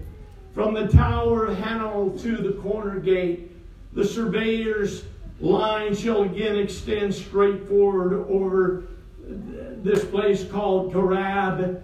From 0.54 0.74
the 0.74 0.86
tower 0.86 1.46
of 1.46 1.58
Hananel 1.58 2.20
to 2.22 2.36
the 2.36 2.52
corner 2.60 3.00
gate, 3.00 3.50
the 3.92 4.04
surveyor's 4.04 5.04
line 5.40 5.94
shall 5.96 6.22
again 6.22 6.56
extend 6.56 7.14
straight 7.14 7.66
forward 7.66 8.26
over 8.28 8.84
this 9.24 10.04
place 10.04 10.44
called 10.44 10.92
Gareb. 10.92 11.82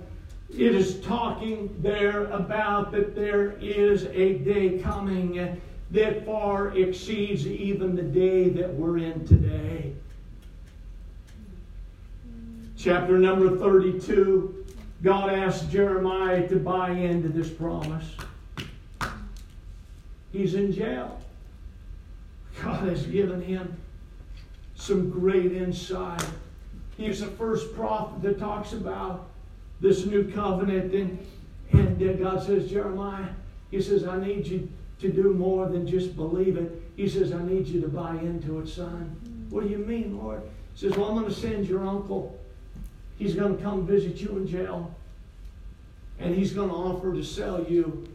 It 0.51 0.75
is 0.75 1.01
talking 1.01 1.75
there 1.83 2.27
about 2.27 2.93
that 2.93 3.15
there 3.15 3.53
is 3.61 4.05
a 4.07 4.39
day 4.39 4.79
coming 4.79 5.61
that 5.91 6.25
far 6.25 6.77
exceeds 6.77 7.47
even 7.47 7.97
the 7.97 8.03
day 8.03 8.49
that 8.51 8.73
we're 8.73 8.99
in 8.99 9.27
today 9.27 9.95
chapter 12.79 13.19
number 13.19 13.57
32, 13.59 14.65
God 15.03 15.31
asked 15.31 15.71
Jeremiah 15.71 16.49
to 16.49 16.57
buy 16.57 16.91
into 16.91 17.29
this 17.29 17.51
promise. 17.51 18.17
He's 20.33 20.55
in 20.55 20.73
jail. 20.73 21.21
God 22.63 22.89
has 22.89 23.05
given 23.07 23.43
him 23.43 23.77
some 24.77 25.11
great 25.11 25.53
insight. 25.53 26.25
He's 26.97 27.21
the 27.21 27.27
first 27.27 27.75
prophet 27.75 28.23
that 28.23 28.39
talks 28.39 28.73
about 28.73 29.29
this 29.81 30.07
new 30.07 30.31
covenant. 30.31 30.95
And, 30.95 31.27
and 31.73 32.19
God 32.19 32.43
says, 32.45 32.71
Jeremiah, 32.71 33.29
He 33.71 33.81
says, 33.81 34.07
I 34.07 34.25
need 34.25 34.47
you 34.47 34.69
to 35.01 35.11
do 35.11 35.33
more 35.33 35.69
than 35.69 35.87
just 35.87 36.17
believe 36.17 36.57
it. 36.57 36.83
He 36.97 37.09
says, 37.09 37.33
I 37.33 37.43
need 37.43 37.67
you 37.67 37.81
to 37.81 37.89
buy 37.89 38.15
into 38.17 38.61
it, 38.61 38.69
son. 38.69 39.17
What 39.51 39.65
do 39.65 39.71
you 39.71 39.79
mean, 39.79 40.19
Lord? 40.19 40.43
He 40.75 40.81
says, 40.89 40.97
Well, 40.97 41.09
I'm 41.09 41.15
going 41.15 41.33
to 41.33 41.35
send 41.35 41.69
your 41.69 41.87
uncle 41.87 42.39
He's 43.19 43.35
going 43.35 43.57
to 43.57 43.63
come 43.63 43.87
visit 43.87 44.17
you 44.21 44.37
in 44.37 44.47
jail. 44.47 44.95
And 46.21 46.35
he's 46.35 46.53
going 46.53 46.69
to 46.69 46.75
offer 46.75 47.13
to 47.13 47.23
sell 47.23 47.65
you 47.65 48.07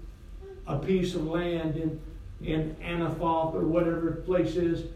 a 0.65 0.77
piece 0.77 1.13
of 1.15 1.25
land 1.25 1.75
in, 1.75 1.99
in 2.41 2.75
Anathoth 2.81 3.53
or 3.53 3.65
whatever 3.65 4.11
place 4.25 4.55
is. 4.55 4.87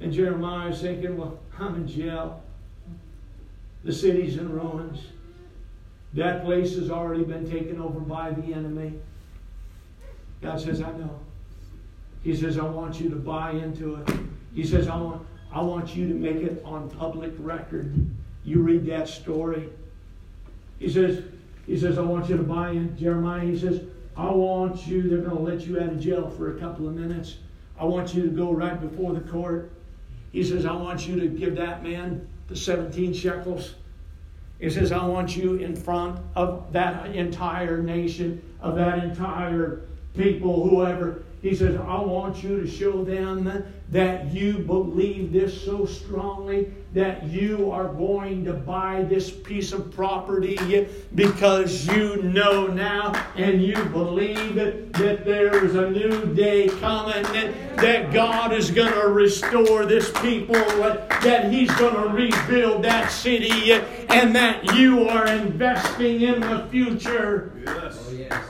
And 0.00 0.12
Jeremiah 0.12 0.70
is 0.70 0.80
thinking, 0.80 1.16
well, 1.16 1.38
I'm 1.58 1.74
in 1.74 1.88
jail. 1.88 2.42
The 3.84 3.92
city's 3.92 4.36
in 4.36 4.50
ruins. 4.50 5.00
That 6.14 6.44
place 6.44 6.74
has 6.74 6.90
already 6.90 7.24
been 7.24 7.48
taken 7.50 7.80
over 7.80 8.00
by 8.00 8.30
the 8.30 8.52
enemy. 8.52 8.94
God 10.42 10.60
says, 10.60 10.80
I 10.80 10.90
know. 10.92 11.20
He 12.22 12.34
says, 12.34 12.58
I 12.58 12.64
want 12.64 13.00
you 13.00 13.08
to 13.10 13.16
buy 13.16 13.52
into 13.52 13.96
it. 13.96 14.10
He 14.54 14.64
says, 14.64 14.88
I 14.88 14.96
want, 14.96 15.26
I 15.52 15.62
want 15.62 15.94
you 15.94 16.08
to 16.08 16.14
make 16.14 16.36
it 16.36 16.62
on 16.64 16.90
public 16.90 17.32
record. 17.38 17.94
You 18.44 18.62
read 18.62 18.86
that 18.86 19.08
story. 19.08 19.68
He 20.78 20.88
says, 20.88 21.22
he 21.66 21.78
says, 21.78 21.98
I 21.98 22.02
want 22.02 22.28
you 22.28 22.36
to 22.36 22.42
buy 22.42 22.70
in. 22.70 22.96
Jeremiah, 22.96 23.44
he 23.44 23.58
says, 23.58 23.82
I 24.16 24.30
want 24.30 24.86
you, 24.86 25.08
they're 25.08 25.18
going 25.18 25.36
to 25.36 25.42
let 25.42 25.66
you 25.66 25.78
out 25.80 25.90
of 25.90 26.00
jail 26.00 26.28
for 26.30 26.56
a 26.56 26.58
couple 26.58 26.88
of 26.88 26.94
minutes. 26.94 27.36
I 27.78 27.84
want 27.84 28.14
you 28.14 28.22
to 28.22 28.28
go 28.28 28.52
right 28.52 28.78
before 28.80 29.12
the 29.12 29.20
court. 29.20 29.72
He 30.32 30.42
says, 30.42 30.66
I 30.66 30.72
want 30.72 31.06
you 31.06 31.18
to 31.20 31.28
give 31.28 31.56
that 31.56 31.82
man 31.82 32.28
the 32.48 32.56
17 32.56 33.14
shekels. 33.14 33.74
He 34.58 34.68
says, 34.68 34.92
I 34.92 35.04
want 35.06 35.36
you 35.36 35.54
in 35.54 35.74
front 35.74 36.20
of 36.34 36.72
that 36.72 37.14
entire 37.14 37.82
nation, 37.82 38.42
of 38.60 38.76
that 38.76 39.02
entire 39.02 39.82
people, 40.14 40.68
whoever. 40.68 41.22
He 41.42 41.54
says, 41.54 41.76
I 41.76 41.98
want 42.00 42.42
you 42.42 42.60
to 42.60 42.68
show 42.68 43.02
them 43.02 43.64
that 43.88 44.30
you 44.32 44.58
believe 44.58 45.32
this 45.32 45.64
so 45.64 45.86
strongly 45.86 46.72
that 46.92 47.24
you 47.24 47.70
are 47.70 47.88
going 47.88 48.44
to 48.44 48.52
buy 48.52 49.04
this 49.04 49.30
piece 49.30 49.72
of 49.72 49.90
property 49.90 50.86
because 51.14 51.86
you 51.86 52.22
know 52.22 52.66
now 52.66 53.12
and 53.36 53.62
you 53.62 53.82
believe 53.86 54.54
that 54.54 55.24
there 55.24 55.64
is 55.64 55.76
a 55.76 55.90
new 55.90 56.34
day 56.34 56.68
coming, 56.68 57.22
that 57.76 58.12
God 58.12 58.52
is 58.52 58.70
going 58.70 58.92
to 58.92 59.08
restore 59.08 59.86
this 59.86 60.10
people, 60.20 60.54
that 60.54 61.50
He's 61.50 61.70
going 61.76 61.94
to 61.94 62.14
rebuild 62.14 62.84
that 62.84 63.10
city, 63.10 63.72
and 63.72 64.34
that 64.34 64.74
you 64.74 65.08
are 65.08 65.26
investing 65.26 66.20
in 66.20 66.40
the 66.40 66.66
future. 66.70 67.62
Yes. 67.64 68.06
Oh, 68.08 68.12
yes. 68.12 68.44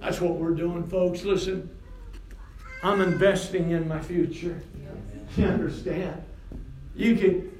That's 0.00 0.20
what 0.20 0.34
we're 0.34 0.54
doing, 0.54 0.84
folks. 0.84 1.24
Listen, 1.24 1.68
I'm 2.86 3.00
investing 3.00 3.72
in 3.72 3.88
my 3.88 4.00
future. 4.00 4.62
You 5.36 5.46
understand? 5.46 6.22
You 6.94 7.16
can, 7.16 7.58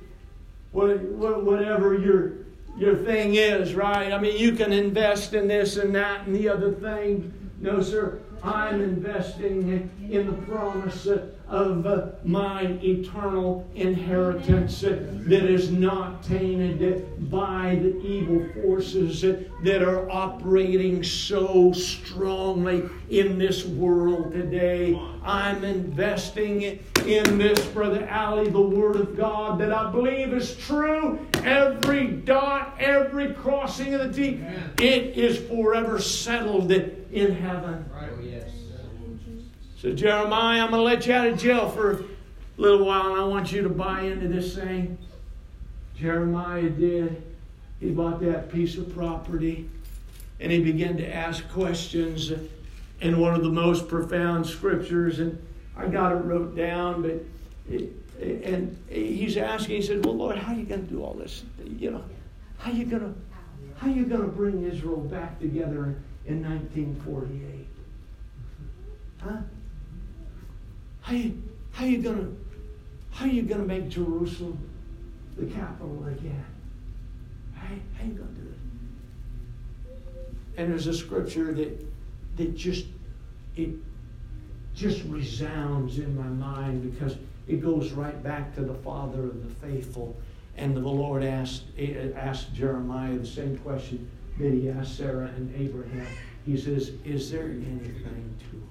whatever 0.71 1.99
your 1.99 2.33
your 2.79 2.95
thing 2.95 3.35
is, 3.35 3.75
right? 3.75 4.13
I 4.13 4.21
mean, 4.21 4.39
you 4.39 4.53
can 4.53 4.73
invest 4.73 5.35
in 5.35 5.49
this 5.49 5.79
and 5.79 5.93
that 5.97 6.27
and 6.27 6.37
the 6.37 6.49
other 6.49 6.71
thing. 6.71 7.33
No, 7.61 7.83
sir. 7.83 8.21
I'm 8.43 8.81
investing 8.81 9.91
in 10.09 10.27
the 10.27 10.33
promise 10.45 11.09
of 11.49 11.87
uh, 11.87 12.09
my 12.25 12.63
eternal 12.83 13.67
inheritance 13.77 14.81
that 14.81 15.45
is 15.45 15.71
not 15.71 16.23
tainted 16.25 17.31
by 17.31 17.79
the 17.81 17.97
evil 18.05 18.45
forces 18.55 19.23
that 19.23 19.83
are 19.83 20.11
operating 20.11 21.05
so 21.05 21.73
strongly 21.73 22.83
in 23.11 23.39
this 23.39 23.65
world 23.65 24.33
today. 24.33 25.01
I'm 25.23 25.63
investing 25.63 26.63
in 27.05 27.39
this, 27.39 27.65
Brother 27.67 28.07
Alley, 28.09 28.49
the 28.51 28.61
Word 28.61 28.97
of 28.97 29.17
God 29.17 29.61
that 29.61 29.73
I 29.73 29.91
believe 29.91 30.33
is 30.33 30.57
true. 30.57 31.25
Every 31.45 32.09
dot, 32.09 32.75
every 32.81 33.35
crossing 33.35 33.95
of 33.95 34.15
the 34.15 34.31
T, 34.31 34.45
it 34.83 35.17
is 35.17 35.39
forever 35.49 36.01
settled 36.01 36.73
in 36.73 37.35
heaven. 37.37 37.89
Right. 37.95 38.11
Oh, 38.13 38.21
yes. 38.21 38.51
So, 39.87 39.93
Jeremiah, 39.93 40.65
I'm 40.65 40.71
going 40.71 40.81
to 40.81 40.83
let 40.83 41.07
you 41.07 41.15
out 41.15 41.29
of 41.29 41.39
jail 41.39 41.71
for 41.71 41.93
a 41.93 42.05
little 42.57 42.85
while, 42.85 43.13
and 43.13 43.21
I 43.21 43.25
want 43.25 43.53
you 43.53 43.63
to 43.63 43.69
buy 43.69 44.01
into 44.01 44.27
this 44.27 44.57
thing. 44.57 44.99
Jeremiah 45.97 46.69
did. 46.69 47.23
He 47.79 47.93
bought 47.93 48.21
that 48.23 48.51
piece 48.51 48.77
of 48.79 48.93
property, 48.93 49.71
and 50.41 50.51
he 50.51 50.61
began 50.61 50.97
to 50.97 51.15
ask 51.15 51.49
questions 51.51 52.33
in 53.01 53.21
one 53.21 53.37
of 53.37 53.45
the 53.45 53.49
most 53.49 53.87
profound 53.87 54.45
scriptures. 54.45 55.21
And 55.21 55.41
I 55.77 55.87
got 55.87 56.11
it 56.11 56.17
wrote 56.17 56.57
down, 56.57 57.03
but 57.03 57.25
it, 57.73 57.93
and 58.21 58.77
he's 58.91 59.37
asking. 59.37 59.77
He 59.77 59.83
said, 59.83 60.05
"Well, 60.05 60.17
Lord, 60.17 60.37
how 60.37 60.53
are 60.53 60.59
you 60.59 60.65
going 60.65 60.85
to 60.85 60.93
do 60.93 61.05
all 61.05 61.15
this? 61.15 61.45
You 61.65 61.93
know, 61.93 62.05
how 62.59 62.73
are 62.73 62.75
you 62.75 62.87
going 62.87 63.03
to 63.03 63.15
how 63.79 63.87
are 63.87 63.95
you 63.95 64.05
going 64.05 64.23
to 64.23 64.27
bring 64.27 64.65
Israel 64.65 64.97
back 64.97 65.39
together 65.39 65.95
in 66.25 66.43
1948? 66.43 67.69
Huh? 69.23 69.43
How 71.07 71.15
how 71.71 71.85
you 71.85 72.03
gonna 72.03 72.27
how 73.13 73.27
you 73.27 73.43
gonna 73.43 73.63
make 73.63 73.89
Jerusalem 73.89 74.59
the 75.37 75.47
capital 75.47 76.05
again? 76.09 76.45
How, 77.55 77.69
how 77.97 78.05
you 78.05 78.15
gonna 78.15 78.31
do 78.33 78.49
it? 78.49 80.01
And 80.57 80.73
there's 80.73 80.89
a 80.89 80.95
scripture 80.95 81.53
that 81.55 81.87
that 82.39 82.57
just 82.57 82.87
it 83.55 83.71
just 84.75 85.05
resounds 85.05 86.01
in 86.01 86.17
my 86.17 86.27
mind 86.27 86.93
because 86.93 87.17
it 87.47 87.63
goes 87.63 87.93
right 87.93 88.21
back 88.25 88.57
to 88.57 88.63
the 88.63 88.75
father 88.75 89.23
of 89.23 89.49
the 89.49 89.67
faithful. 89.67 90.17
And 90.57 90.77
the 90.77 90.81
Lord 90.81 91.23
asked, 91.23 91.65
eh, 91.79 92.11
asked 92.17 92.53
Jeremiah 92.53 93.17
the 93.17 93.27
same 93.27 93.57
question 93.59 94.11
that 94.39 94.53
he 94.53 94.71
asked 94.71 94.97
Sarah 94.97 95.31
and 95.37 95.55
Abraham. 95.55 96.07
He 96.45 96.57
says, 96.57 96.93
Is 97.05 97.31
there 97.31 97.45
anything 97.45 98.35
too 98.51 98.63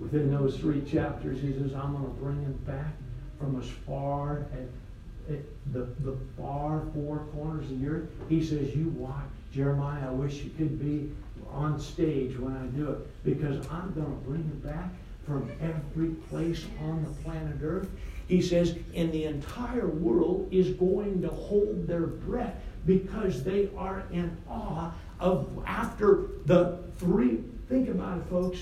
within 0.00 0.30
those 0.30 0.58
three 0.58 0.82
chapters, 0.82 1.40
he 1.40 1.52
says, 1.52 1.74
I'm 1.74 1.92
going 1.92 2.04
to 2.04 2.20
bring 2.20 2.42
him 2.42 2.58
back 2.66 2.94
from 3.38 3.60
as 3.60 3.68
far 3.86 4.46
as 4.52 5.38
the, 5.72 5.88
the 6.00 6.16
far 6.36 6.82
four 6.94 7.26
corners 7.32 7.70
of 7.70 7.80
the 7.80 7.88
earth. 7.88 8.08
He 8.28 8.44
says, 8.44 8.74
You 8.74 8.88
watch. 8.96 9.24
Jeremiah, 9.52 10.08
I 10.08 10.10
wish 10.10 10.42
you 10.42 10.50
could 10.50 10.78
be 10.78 11.10
on 11.50 11.80
stage 11.80 12.38
when 12.38 12.54
I 12.54 12.66
do 12.76 12.90
it 12.90 13.24
because 13.24 13.66
I'm 13.70 13.92
going 13.94 14.06
to 14.06 14.28
bring 14.28 14.42
him 14.42 14.60
back 14.64 14.90
from 15.26 15.50
every 15.60 16.10
place 16.28 16.64
on 16.80 17.04
the 17.04 17.10
planet 17.22 17.56
Earth. 17.62 17.88
He 18.28 18.42
says, 18.42 18.76
and 18.94 19.12
the 19.12 19.24
entire 19.24 19.88
world 19.88 20.48
is 20.50 20.70
going 20.70 21.22
to 21.22 21.28
hold 21.28 21.86
their 21.86 22.06
breath 22.06 22.56
because 22.86 23.42
they 23.42 23.70
are 23.76 24.04
in 24.12 24.36
awe 24.48 24.92
of 25.20 25.62
after 25.66 26.28
the 26.46 26.78
three. 26.98 27.42
Think 27.68 27.88
about 27.88 28.18
it, 28.18 28.24
folks. 28.28 28.58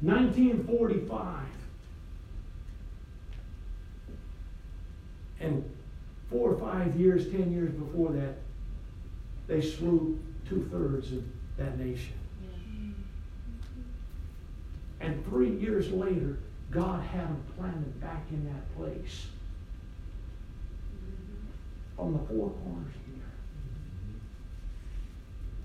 1945. 0.00 1.44
And 5.40 5.64
four 6.30 6.52
or 6.52 6.58
five 6.58 6.96
years, 6.96 7.30
ten 7.30 7.52
years 7.52 7.72
before 7.72 8.12
that, 8.12 8.36
they 9.46 9.60
slew 9.60 10.18
two 10.48 10.68
thirds 10.70 11.12
of 11.12 11.24
that 11.56 11.78
nation. 11.78 12.12
And 15.00 15.24
three 15.26 15.50
years 15.50 15.90
later, 15.90 16.38
God 16.70 17.02
had 17.02 17.28
them 17.28 17.42
planted 17.56 18.00
back 18.00 18.24
in 18.30 18.44
that 18.46 18.76
place 18.76 19.26
on 21.98 22.12
the 22.12 22.18
four 22.18 22.50
corners 22.50 22.94
here. 23.06 23.24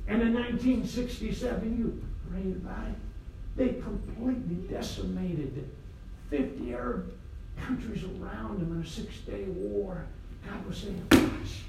And 0.08 0.22
in 0.22 0.34
1967, 0.34 1.78
you 1.78 2.04
read 2.32 2.56
about 2.56 2.88
it. 2.88 2.96
They 3.56 3.74
completely 3.74 4.56
decimated 4.70 5.70
50 6.30 6.74
Arab 6.74 7.14
countries 7.58 8.04
around 8.04 8.60
them 8.60 8.76
in 8.76 8.82
a 8.84 8.88
six 8.88 9.18
day 9.20 9.44
war. 9.46 10.06
God 10.48 10.66
was 10.68 10.78
saying, 10.78 11.02
Watch. 11.12 11.64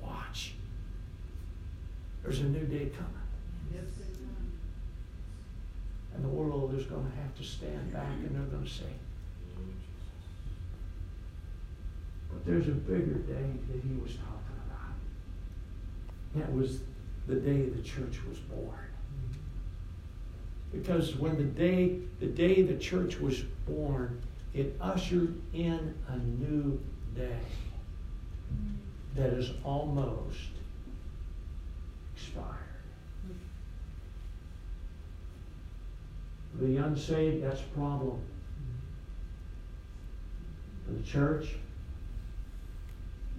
Watch. 0.00 0.54
There's 2.22 2.40
a 2.40 2.44
new 2.44 2.64
day 2.66 2.90
coming. 2.96 3.12
And 6.16 6.24
the 6.24 6.28
world 6.28 6.74
is 6.74 6.86
going 6.86 7.04
to 7.04 7.16
have 7.18 7.36
to 7.36 7.44
stand 7.44 7.92
back 7.92 8.14
and 8.20 8.34
they're 8.34 8.42
going 8.44 8.64
to 8.64 8.70
say, 8.70 8.84
but 12.30 12.44
there's 12.46 12.68
a 12.68 12.72
bigger 12.72 13.18
day 13.18 13.50
that 13.68 13.82
he 13.82 14.00
was 14.00 14.12
talking 14.12 14.56
about. 14.66 14.94
That 16.36 16.52
was 16.54 16.80
the 17.26 17.36
day 17.36 17.62
the 17.62 17.82
church 17.82 18.18
was 18.28 18.38
born. 18.38 18.78
Because 20.72 21.16
when 21.16 21.36
the 21.36 21.44
day, 21.44 21.98
the 22.20 22.26
day 22.26 22.62
the 22.62 22.76
church 22.76 23.18
was 23.18 23.40
born, 23.66 24.20
it 24.54 24.76
ushered 24.80 25.40
in 25.52 25.94
a 26.08 26.16
new 26.18 26.80
day 27.14 27.38
that 29.14 29.30
is 29.32 29.52
almost 29.64 30.50
expired. 32.14 32.44
For 36.52 36.64
the 36.64 36.76
unsaved, 36.76 37.42
that's 37.44 37.60
a 37.60 37.78
problem. 37.78 38.18
For 40.86 40.92
the 40.92 41.02
church, 41.02 41.56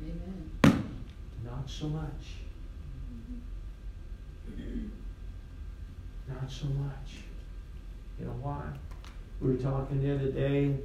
Amen. 0.03 0.83
not 1.43 1.67
so 1.69 1.87
much. 1.89 2.46
Not 6.27 6.51
so 6.51 6.65
much. 6.67 7.23
You 8.19 8.25
know 8.25 8.35
why? 8.41 8.63
We 9.39 9.51
were 9.51 9.57
talking 9.57 10.01
the 10.01 10.15
other 10.15 10.31
day, 10.31 10.75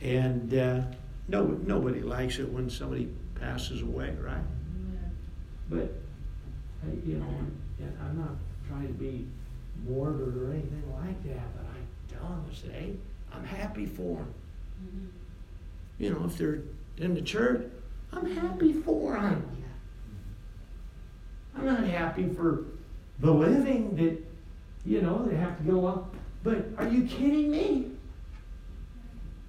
and 0.00 0.52
uh, 0.54 0.80
no, 1.28 1.44
nobody 1.64 2.00
likes 2.00 2.38
it 2.38 2.50
when 2.50 2.70
somebody 2.70 3.08
passes 3.34 3.82
away, 3.82 4.14
right? 4.20 4.38
Yeah. 4.38 5.08
But, 5.68 5.94
you 7.04 7.16
know, 7.16 7.26
and 7.78 7.98
I'm 8.02 8.18
not 8.18 8.36
trying 8.68 8.86
to 8.88 8.94
be 8.94 9.26
morbid 9.86 10.36
or 10.36 10.52
anything 10.52 10.82
like 10.94 11.22
that, 11.24 11.44
but 11.54 11.66
I 11.66 12.18
tell 12.18 12.28
them, 12.28 12.44
I 12.50 12.54
say, 12.54 12.92
I'm 13.32 13.44
happy 13.44 13.86
for 13.86 14.16
them. 14.16 14.34
Mm-hmm. 14.82 16.02
You 16.02 16.10
know, 16.14 16.24
if 16.24 16.38
they're 16.38 16.62
in 16.98 17.14
the 17.14 17.22
church, 17.22 17.66
I'm 18.12 18.34
happy 18.34 18.72
for 18.72 19.12
them. 19.12 19.64
I'm 21.58 21.64
not 21.64 21.84
happy 21.84 22.28
for 22.28 22.64
the 23.20 23.32
living 23.32 23.96
that, 23.96 24.18
you 24.84 25.02
know, 25.02 25.26
they 25.26 25.36
have 25.36 25.56
to 25.58 25.64
go 25.64 25.86
on. 25.86 26.10
But 26.42 26.66
are 26.78 26.88
you 26.88 27.06
kidding 27.06 27.50
me? 27.50 27.90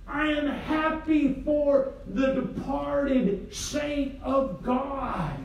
I 0.07 0.27
am 0.27 0.47
happy 0.47 1.41
for 1.43 1.93
the 2.07 2.33
departed 2.33 3.53
saint 3.53 4.21
of 4.23 4.63
God. 4.63 5.37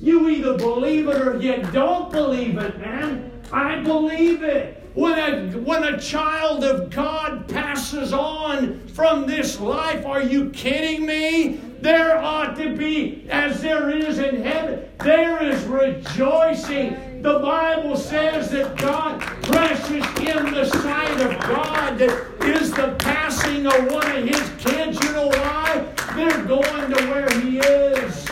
You 0.00 0.28
either 0.28 0.56
believe 0.56 1.08
it 1.08 1.16
or 1.16 1.40
you 1.40 1.62
don't 1.72 2.10
believe 2.10 2.58
it, 2.58 2.78
man. 2.78 3.30
I 3.52 3.80
believe 3.80 4.42
it. 4.42 4.80
When 4.94 5.18
a, 5.18 5.58
when 5.58 5.84
a 5.84 6.00
child 6.00 6.64
of 6.64 6.90
God 6.90 7.48
passes 7.48 8.12
on 8.12 8.86
from 8.88 9.26
this 9.26 9.60
life, 9.60 10.06
are 10.06 10.22
you 10.22 10.50
kidding 10.50 11.04
me? 11.04 11.60
There 11.84 12.16
ought 12.16 12.56
to 12.56 12.74
be, 12.74 13.26
as 13.28 13.60
there 13.60 13.90
is 13.90 14.18
in 14.18 14.42
heaven, 14.42 14.88
there 15.00 15.42
is 15.42 15.62
rejoicing. 15.64 17.20
The 17.20 17.40
Bible 17.40 17.98
says 17.98 18.50
that 18.52 18.78
God, 18.78 19.20
precious 19.20 19.90
in 19.90 20.54
the 20.54 20.64
sight 20.64 21.20
of 21.20 21.38
God, 21.42 22.00
is 22.42 22.72
the 22.72 22.96
passing 23.00 23.66
of 23.66 23.92
one 23.92 24.10
of 24.16 24.26
his 24.26 24.50
kids. 24.56 24.98
You 25.04 25.12
know 25.12 25.26
why? 25.26 25.86
They're 26.16 26.44
going 26.46 26.90
to 26.90 27.04
where 27.10 27.40
he 27.40 27.58
is. 27.58 28.28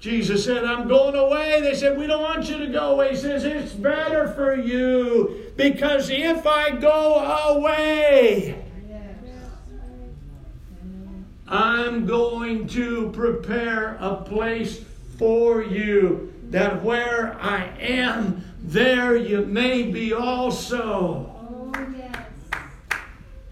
Jesus 0.00 0.42
said, 0.42 0.64
I'm 0.64 0.88
going 0.88 1.16
away. 1.16 1.60
They 1.60 1.74
said, 1.74 1.98
We 1.98 2.06
don't 2.06 2.22
want 2.22 2.48
you 2.48 2.56
to 2.56 2.68
go 2.68 2.92
away. 2.92 3.10
He 3.10 3.16
says, 3.16 3.44
It's 3.44 3.74
better 3.74 4.32
for 4.32 4.54
you 4.54 5.52
because 5.54 6.08
if 6.08 6.46
I 6.46 6.70
go 6.70 7.16
away, 7.50 8.64
I'm 11.50 12.04
going 12.04 12.66
to 12.68 13.10
prepare 13.10 13.96
a 14.00 14.16
place 14.16 14.84
for 15.16 15.62
you 15.62 16.34
that 16.50 16.82
where 16.82 17.36
I 17.40 17.64
am, 17.80 18.44
there 18.62 19.16
you 19.16 19.46
may 19.46 19.84
be 19.84 20.12
also. 20.12 21.34
Oh, 21.40 21.72
yes. 21.96 22.26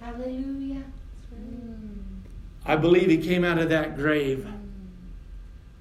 Hallelujah. 0.00 0.84
I 2.66 2.76
believe 2.76 3.08
he 3.08 3.18
came 3.18 3.44
out 3.44 3.58
of 3.58 3.70
that 3.70 3.96
grave. 3.96 4.46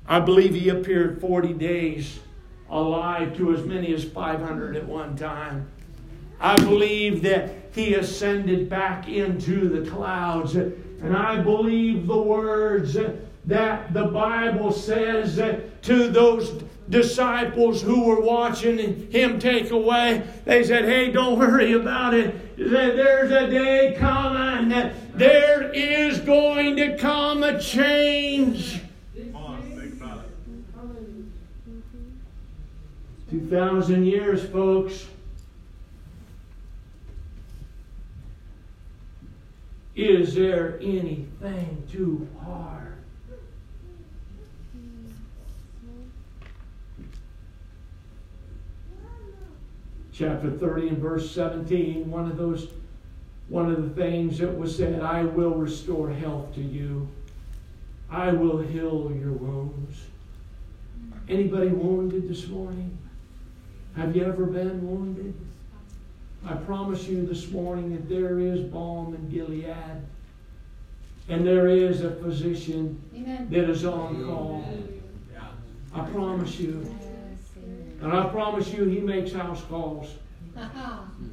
I 0.07 0.19
believe 0.19 0.53
he 0.53 0.69
appeared 0.69 1.19
40 1.19 1.53
days 1.53 2.19
alive 2.69 3.35
to 3.37 3.53
as 3.53 3.65
many 3.65 3.93
as 3.93 4.05
500 4.05 4.75
at 4.77 4.85
one 4.85 5.17
time. 5.17 5.67
I 6.39 6.55
believe 6.57 7.23
that 7.23 7.49
he 7.73 7.95
ascended 7.95 8.69
back 8.69 9.09
into 9.09 9.67
the 9.67 9.89
clouds. 9.89 10.55
And 11.01 11.15
I 11.15 11.41
believe 11.41 12.07
the 12.07 12.17
words 12.17 12.97
that 13.45 13.93
the 13.93 14.05
Bible 14.05 14.71
says 14.71 15.35
to 15.83 16.07
those 16.07 16.63
disciples 16.89 17.81
who 17.81 18.05
were 18.05 18.21
watching 18.21 19.09
him 19.11 19.39
take 19.39 19.71
away. 19.71 20.23
They 20.45 20.63
said, 20.63 20.85
Hey, 20.85 21.11
don't 21.11 21.37
worry 21.37 21.73
about 21.73 22.13
it. 22.13 22.57
There's 22.57 23.31
a 23.31 23.49
day 23.49 23.95
coming. 23.97 24.91
There 25.13 25.71
is 25.73 26.19
going 26.19 26.75
to 26.77 26.97
come 26.97 27.43
a 27.43 27.59
change. 27.59 28.81
2,000 33.31 34.05
years, 34.05 34.47
folks. 34.49 35.07
Is 39.95 40.35
there 40.35 40.77
anything 40.81 41.83
too 41.89 42.27
hard? 42.43 42.93
Chapter 50.11 50.51
30 50.51 50.89
and 50.89 50.97
verse 50.97 51.31
17, 51.31 52.09
one 52.09 52.29
of 52.29 52.37
those 52.37 52.69
one 53.47 53.69
of 53.71 53.83
the 53.83 54.01
things 54.01 54.39
that 54.39 54.57
was 54.57 54.75
said, 54.75 55.01
I 55.01 55.23
will 55.23 55.53
restore 55.53 56.09
health 56.09 56.55
to 56.55 56.61
you. 56.61 57.07
I 58.09 58.31
will 58.31 58.57
heal 58.57 59.11
your 59.15 59.33
wounds. 59.33 60.01
Anybody 61.29 61.67
wounded 61.67 62.27
this 62.27 62.47
morning? 62.47 62.97
Have 63.95 64.15
you 64.15 64.23
ever 64.23 64.45
been 64.45 64.87
wounded? 64.87 65.35
I 66.47 66.53
promise 66.53 67.07
you 67.07 67.25
this 67.25 67.49
morning 67.49 67.91
that 67.93 68.07
there 68.07 68.39
is 68.39 68.61
balm 68.61 69.15
in 69.15 69.29
Gilead. 69.29 70.01
And 71.27 71.45
there 71.45 71.67
is 71.67 72.03
a 72.03 72.11
physician 72.11 73.01
Amen. 73.15 73.47
that 73.49 73.67
is 73.67 73.83
on 73.83 74.23
call. 74.25 74.63
I 75.93 76.01
promise 76.09 76.59
you. 76.59 76.95
And 78.01 78.13
I 78.13 78.29
promise 78.29 78.71
you, 78.71 78.83
he 78.85 78.99
makes 78.99 79.31
house 79.31 79.63
calls. 79.63 80.15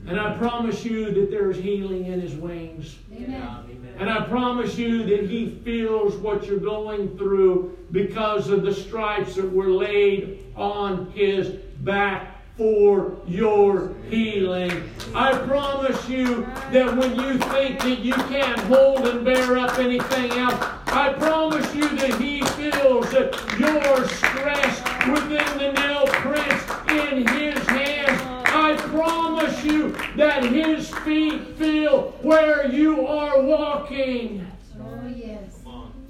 And 0.07 0.19
I 0.19 0.37
promise 0.37 0.85
you 0.85 1.13
that 1.13 1.31
there's 1.31 1.57
healing 1.57 2.07
in 2.07 2.21
his 2.21 2.35
wings. 2.35 2.97
Amen. 3.15 3.97
And 3.99 4.11
I 4.11 4.27
promise 4.27 4.77
you 4.77 5.05
that 5.05 5.29
he 5.29 5.61
feels 5.65 6.17
what 6.17 6.47
you're 6.47 6.59
going 6.59 7.17
through 7.17 7.79
because 7.93 8.49
of 8.49 8.63
the 8.63 8.75
stripes 8.75 9.37
that 9.37 9.49
were 9.49 9.69
laid 9.69 10.45
on 10.57 11.13
his 11.13 11.51
back 11.51 12.41
for 12.57 13.17
your 13.27 13.95
healing. 14.09 14.91
I 15.15 15.37
promise 15.47 16.09
you 16.09 16.45
that 16.71 16.97
when 16.97 17.15
you 17.17 17.39
think 17.39 17.81
that 17.81 17.99
you 18.01 18.13
can't 18.13 18.59
hold 18.61 19.07
and 19.09 19.25
bear 19.25 19.57
up 19.59 19.79
anything 19.79 20.33
else, 20.33 20.55
I 20.87 21.13
promise 21.15 21.75
you 21.75 21.89
that 21.89 22.21
He 22.21 22.43
feels 22.43 23.11
that 23.11 23.33
your 23.59 24.09
stress 24.09 24.81
within 25.09 25.59
the 25.59 25.73
nail 25.73 26.07
prints 26.07 26.65
in 26.91 27.27
His 27.27 27.67
hands. 27.69 28.21
I 28.47 28.77
promise 28.89 29.65
you 29.65 29.97
that 30.17 30.45
His 30.45 30.91
feet 30.99 31.57
feel 31.57 32.13
where 32.23 32.67
you 32.71 33.07
are 33.07 33.43
walking. 33.43 34.47
Oh, 34.79 35.09
yes. 35.09 35.53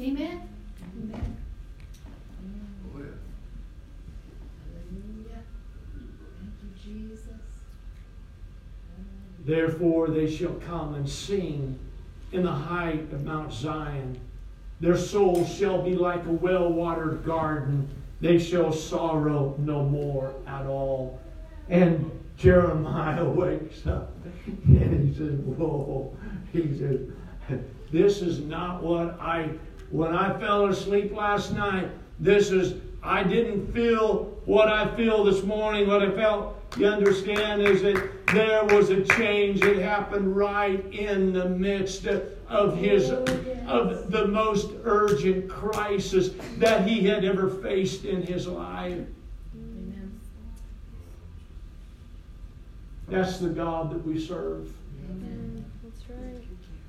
Amen. 0.01 0.52
Therefore, 9.45 10.09
they 10.09 10.31
shall 10.31 10.55
come 10.55 10.95
and 10.95 11.09
sing 11.09 11.79
in 12.31 12.45
the 12.45 12.53
height 12.53 13.13
of 13.13 13.25
Mount 13.25 13.53
Zion. 13.53 14.19
Their 14.81 14.97
souls 14.97 15.53
shall 15.53 15.83
be 15.83 15.95
like 15.95 16.25
a 16.27 16.33
well 16.33 16.73
watered 16.73 17.25
garden. 17.25 17.89
They 18.21 18.39
shall 18.39 18.73
sorrow 18.73 19.55
no 19.59 19.85
more 19.85 20.35
at 20.47 20.67
all. 20.67 21.21
And 21.69 22.11
Jeremiah 22.37 23.25
wakes 23.29 23.87
up 23.87 24.13
and 24.47 25.09
he 25.09 25.15
says, 25.15 25.39
Whoa. 25.41 26.17
He 26.53 26.79
says, 26.79 27.01
This 27.91 28.23
is 28.23 28.41
not 28.41 28.83
what 28.83 29.19
I, 29.21 29.51
when 29.91 30.15
I 30.15 30.39
fell 30.39 30.67
asleep 30.67 31.13
last 31.13 31.53
night, 31.53 31.89
this 32.19 32.51
is, 32.51 32.75
I 33.03 33.23
didn't 33.25 33.73
feel 33.73 34.25
what 34.45 34.69
I 34.69 34.95
feel 34.97 35.25
this 35.25 35.43
morning, 35.43 35.89
what 35.89 36.03
I 36.03 36.11
felt 36.11 36.59
you 36.77 36.87
understand 36.87 37.63
is 37.63 37.83
that 37.83 38.22
there 38.33 38.65
was 38.65 38.91
a 38.91 39.03
change 39.05 39.61
that 39.61 39.77
happened 39.77 40.35
right 40.35 40.85
in 40.93 41.33
the 41.33 41.49
midst 41.49 42.07
of 42.07 42.77
his 42.77 43.11
of 43.11 44.11
the 44.11 44.27
most 44.27 44.71
urgent 44.85 45.49
crisis 45.49 46.31
that 46.59 46.87
he 46.87 47.07
had 47.07 47.25
ever 47.25 47.49
faced 47.49 48.05
in 48.05 48.23
his 48.23 48.47
life. 48.47 49.07
That's 53.09 53.39
the 53.39 53.51
God 53.51 53.91
that 53.91 54.07
we 54.07 54.19
serve. 54.19 54.73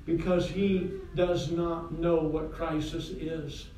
Because 0.06 0.48
he 0.48 0.90
does 1.14 1.50
not 1.50 1.98
know 1.98 2.16
what 2.16 2.52
crisis 2.52 3.10
is. 3.10 3.68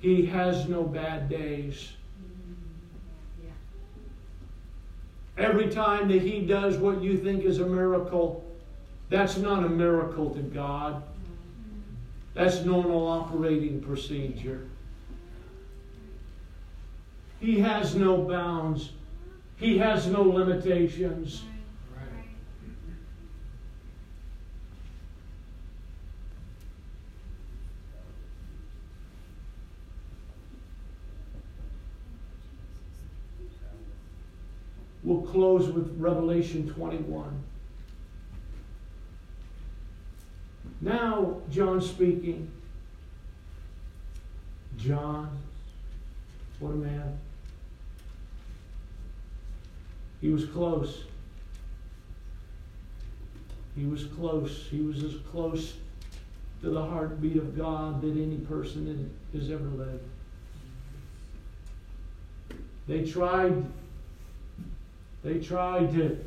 He 0.00 0.26
has 0.26 0.68
no 0.68 0.82
bad 0.82 1.28
days. 1.28 1.92
Every 5.38 5.68
time 5.68 6.08
that 6.08 6.22
he 6.22 6.40
does 6.40 6.76
what 6.76 7.02
you 7.02 7.16
think 7.16 7.44
is 7.44 7.58
a 7.58 7.66
miracle, 7.66 8.44
that's 9.08 9.36
not 9.38 9.64
a 9.64 9.68
miracle 9.68 10.30
to 10.30 10.40
God. 10.40 11.02
That's 12.34 12.64
normal 12.64 13.06
operating 13.06 13.80
procedure. 13.80 14.66
He 17.40 17.60
has 17.60 17.94
no 17.94 18.18
bounds. 18.18 18.90
He 19.56 19.78
has 19.78 20.06
no 20.06 20.22
limitations. 20.22 21.44
We'll 35.12 35.30
close 35.30 35.68
with 35.68 35.94
Revelation 35.98 36.72
21. 36.72 37.42
Now, 40.80 41.36
John 41.50 41.82
speaking. 41.82 42.50
John, 44.78 45.36
what 46.60 46.70
a 46.70 46.76
man. 46.76 47.18
He 50.22 50.30
was 50.30 50.46
close. 50.46 51.04
He 53.76 53.84
was 53.84 54.04
close. 54.04 54.66
He 54.70 54.80
was 54.80 55.04
as 55.04 55.16
close 55.30 55.74
to 56.62 56.70
the 56.70 56.86
heartbeat 56.86 57.36
of 57.36 57.54
God 57.54 58.00
that 58.00 58.12
any 58.12 58.38
person 58.38 59.14
has 59.34 59.50
ever 59.50 59.66
lived. 59.66 60.04
They 62.88 63.04
tried 63.04 63.62
they 65.22 65.38
tried 65.38 65.92
to 65.94 66.18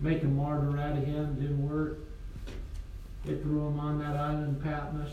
make 0.00 0.22
a 0.22 0.26
martyr 0.26 0.78
out 0.78 0.98
of 0.98 1.04
him, 1.04 1.34
didn't 1.34 1.68
work. 1.68 1.98
They 3.24 3.36
threw 3.36 3.66
him 3.68 3.78
on 3.78 3.98
that 4.00 4.16
island 4.16 4.62
Patmos. 4.62 5.10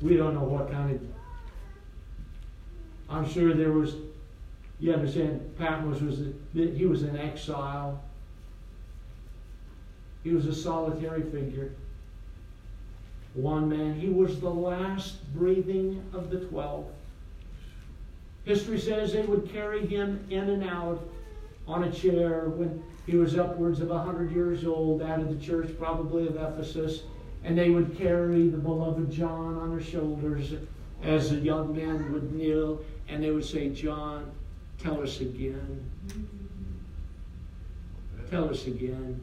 We 0.00 0.16
don't 0.16 0.34
know 0.34 0.44
what 0.44 0.70
kind 0.70 0.94
of 0.94 1.00
I'm 3.08 3.28
sure 3.28 3.54
there 3.54 3.72
was 3.72 3.96
you 4.80 4.92
understand 4.92 5.56
Patmos 5.56 6.00
was 6.00 6.20
he 6.52 6.86
was 6.86 7.02
in 7.02 7.16
exile. 7.16 8.02
He 10.22 10.30
was 10.30 10.46
a 10.46 10.54
solitary 10.54 11.22
figure. 11.22 11.72
One 13.34 13.68
man. 13.68 13.94
He 13.94 14.08
was 14.08 14.40
the 14.40 14.50
last 14.50 15.32
breathing 15.34 16.02
of 16.12 16.30
the 16.30 16.40
twelve. 16.46 16.86
History 18.44 18.78
says 18.78 19.12
they 19.12 19.22
would 19.22 19.50
carry 19.50 19.86
him 19.86 20.26
in 20.30 20.50
and 20.50 20.64
out 20.64 21.02
on 21.66 21.84
a 21.84 21.92
chair 21.92 22.50
when 22.50 22.82
he 23.06 23.16
was 23.16 23.36
upwards 23.36 23.80
of 23.80 23.88
100 23.88 24.32
years 24.32 24.66
old 24.66 25.02
out 25.02 25.20
of 25.20 25.28
the 25.28 25.44
church, 25.44 25.70
probably 25.78 26.26
of 26.26 26.36
Ephesus, 26.36 27.02
and 27.42 27.56
they 27.56 27.70
would 27.70 27.96
carry 27.96 28.48
the 28.48 28.58
beloved 28.58 29.10
John 29.10 29.56
on 29.56 29.70
their 29.70 29.82
shoulders 29.84 30.54
as 31.02 31.30
the 31.30 31.36
young 31.36 31.74
men 31.74 32.12
would 32.12 32.32
kneel 32.32 32.80
and 33.08 33.22
they 33.22 33.30
would 33.30 33.44
say, 33.44 33.68
John, 33.70 34.30
tell 34.78 35.02
us 35.02 35.20
again. 35.20 35.90
Tell 38.30 38.48
us 38.48 38.66
again. 38.66 39.22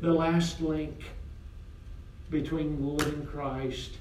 The 0.00 0.12
last 0.12 0.60
link 0.60 1.02
between 2.30 2.80
the 2.80 2.86
living 2.86 3.26
Christ 3.26 3.92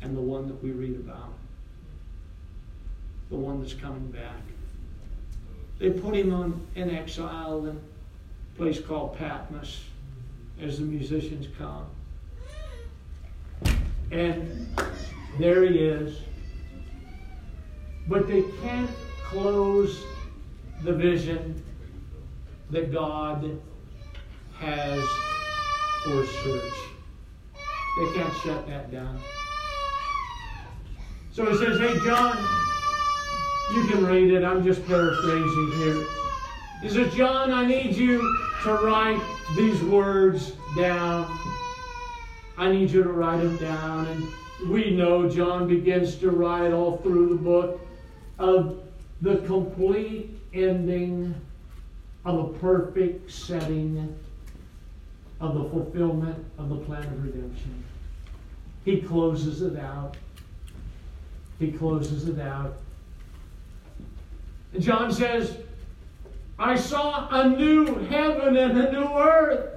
and 0.00 0.16
the 0.16 0.20
one 0.20 0.46
that 0.46 0.62
we 0.62 0.70
read 0.70 0.94
about 0.94 1.32
the 3.32 3.38
one 3.38 3.62
that's 3.62 3.72
coming 3.72 4.08
back. 4.08 4.42
They 5.78 5.88
put 5.90 6.14
him 6.14 6.34
on 6.34 6.64
in 6.74 6.90
exile 6.90 7.64
in 7.66 7.76
a 7.76 8.58
place 8.58 8.78
called 8.78 9.16
Patmos 9.16 9.84
as 10.60 10.78
the 10.78 10.84
musicians 10.84 11.46
come. 11.58 11.86
And 14.10 14.68
there 15.38 15.64
he 15.64 15.78
is. 15.78 16.18
But 18.06 18.28
they 18.28 18.42
can't 18.62 18.90
close 19.24 20.04
the 20.84 20.92
vision 20.92 21.64
that 22.70 22.92
God 22.92 23.58
has 24.58 25.02
for 26.04 26.26
search. 26.26 26.72
They 27.98 28.12
can't 28.14 28.34
shut 28.44 28.66
that 28.66 28.92
down. 28.92 29.18
So 31.32 31.50
he 31.50 31.56
says, 31.56 31.80
Hey, 31.80 31.98
John, 32.04 32.61
you 33.74 33.86
can 33.86 34.04
read 34.04 34.32
it. 34.32 34.44
I'm 34.44 34.62
just 34.62 34.86
paraphrasing 34.86 35.72
here. 35.78 36.06
He 36.82 36.88
says, 36.88 37.14
John, 37.14 37.52
I 37.52 37.64
need 37.64 37.94
you 37.94 38.20
to 38.64 38.74
write 38.74 39.20
these 39.56 39.80
words 39.82 40.52
down. 40.76 41.26
I 42.58 42.70
need 42.70 42.90
you 42.90 43.02
to 43.02 43.12
write 43.12 43.38
them 43.38 43.56
down. 43.56 44.06
And 44.08 44.70
we 44.70 44.90
know 44.90 45.28
John 45.28 45.68
begins 45.68 46.16
to 46.16 46.30
write 46.30 46.72
all 46.72 46.98
through 46.98 47.30
the 47.30 47.36
book 47.36 47.80
of 48.38 48.80
the 49.22 49.36
complete 49.38 50.30
ending 50.52 51.34
of 52.24 52.38
a 52.38 52.58
perfect 52.58 53.30
setting 53.30 54.14
of 55.40 55.54
the 55.54 55.64
fulfillment 55.70 56.44
of 56.58 56.68
the 56.68 56.76
plan 56.76 57.04
of 57.04 57.24
redemption. 57.24 57.84
He 58.84 59.00
closes 59.00 59.62
it 59.62 59.78
out. 59.78 60.16
He 61.58 61.72
closes 61.72 62.28
it 62.28 62.40
out. 62.40 62.81
John 64.78 65.12
says, 65.12 65.56
I 66.58 66.76
saw 66.76 67.28
a 67.30 67.48
new 67.48 67.94
heaven 68.06 68.56
and 68.56 68.78
a 68.78 68.92
new 68.92 69.18
earth. 69.18 69.68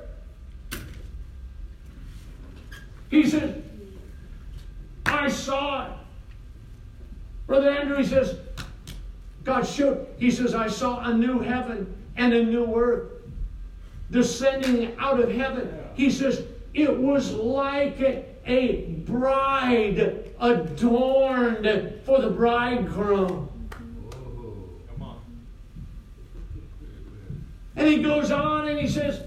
He 3.10 3.28
said, 3.28 3.64
I 5.06 5.30
saw 5.30 5.86
it. 5.86 5.92
Brother 7.48 7.70
Andrew, 7.70 7.98
he 7.98 8.06
says, 8.06 8.38
God 9.44 9.68
showed, 9.68 10.08
he 10.18 10.32
says, 10.32 10.56
I 10.56 10.68
saw 10.68 11.00
a 11.10 11.14
new 11.14 11.40
heaven 11.40 11.96
and 12.18 12.34
a 12.34 12.44
new 12.44 12.76
earth 12.76 13.12
descending 14.12 14.96
out 14.98 15.20
of 15.20 15.32
heaven. 15.32 15.72
He 15.94 16.10
says, 16.10 16.44
it 16.74 16.98
was 16.98 17.32
like 17.34 18.00
a 18.46 19.02
bride 19.06 20.32
adorned 20.40 21.94
for 22.06 22.22
the 22.22 22.30
bridegroom. 22.30 23.50
And 27.76 27.88
he 27.88 28.02
goes 28.02 28.32
on 28.32 28.68
and 28.68 28.80
he 28.80 28.88
says, 28.88 29.22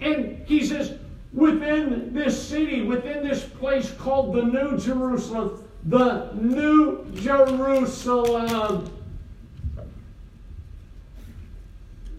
and 0.00 0.42
he 0.46 0.64
says, 0.64 0.94
within 1.32 2.12
this 2.12 2.40
city, 2.48 2.82
within 2.82 3.26
this 3.26 3.44
place 3.44 3.92
called 3.92 4.34
the 4.34 4.42
New 4.42 4.78
Jerusalem, 4.78 5.64
the 5.84 6.32
New 6.34 7.04
Jerusalem, 7.14 8.90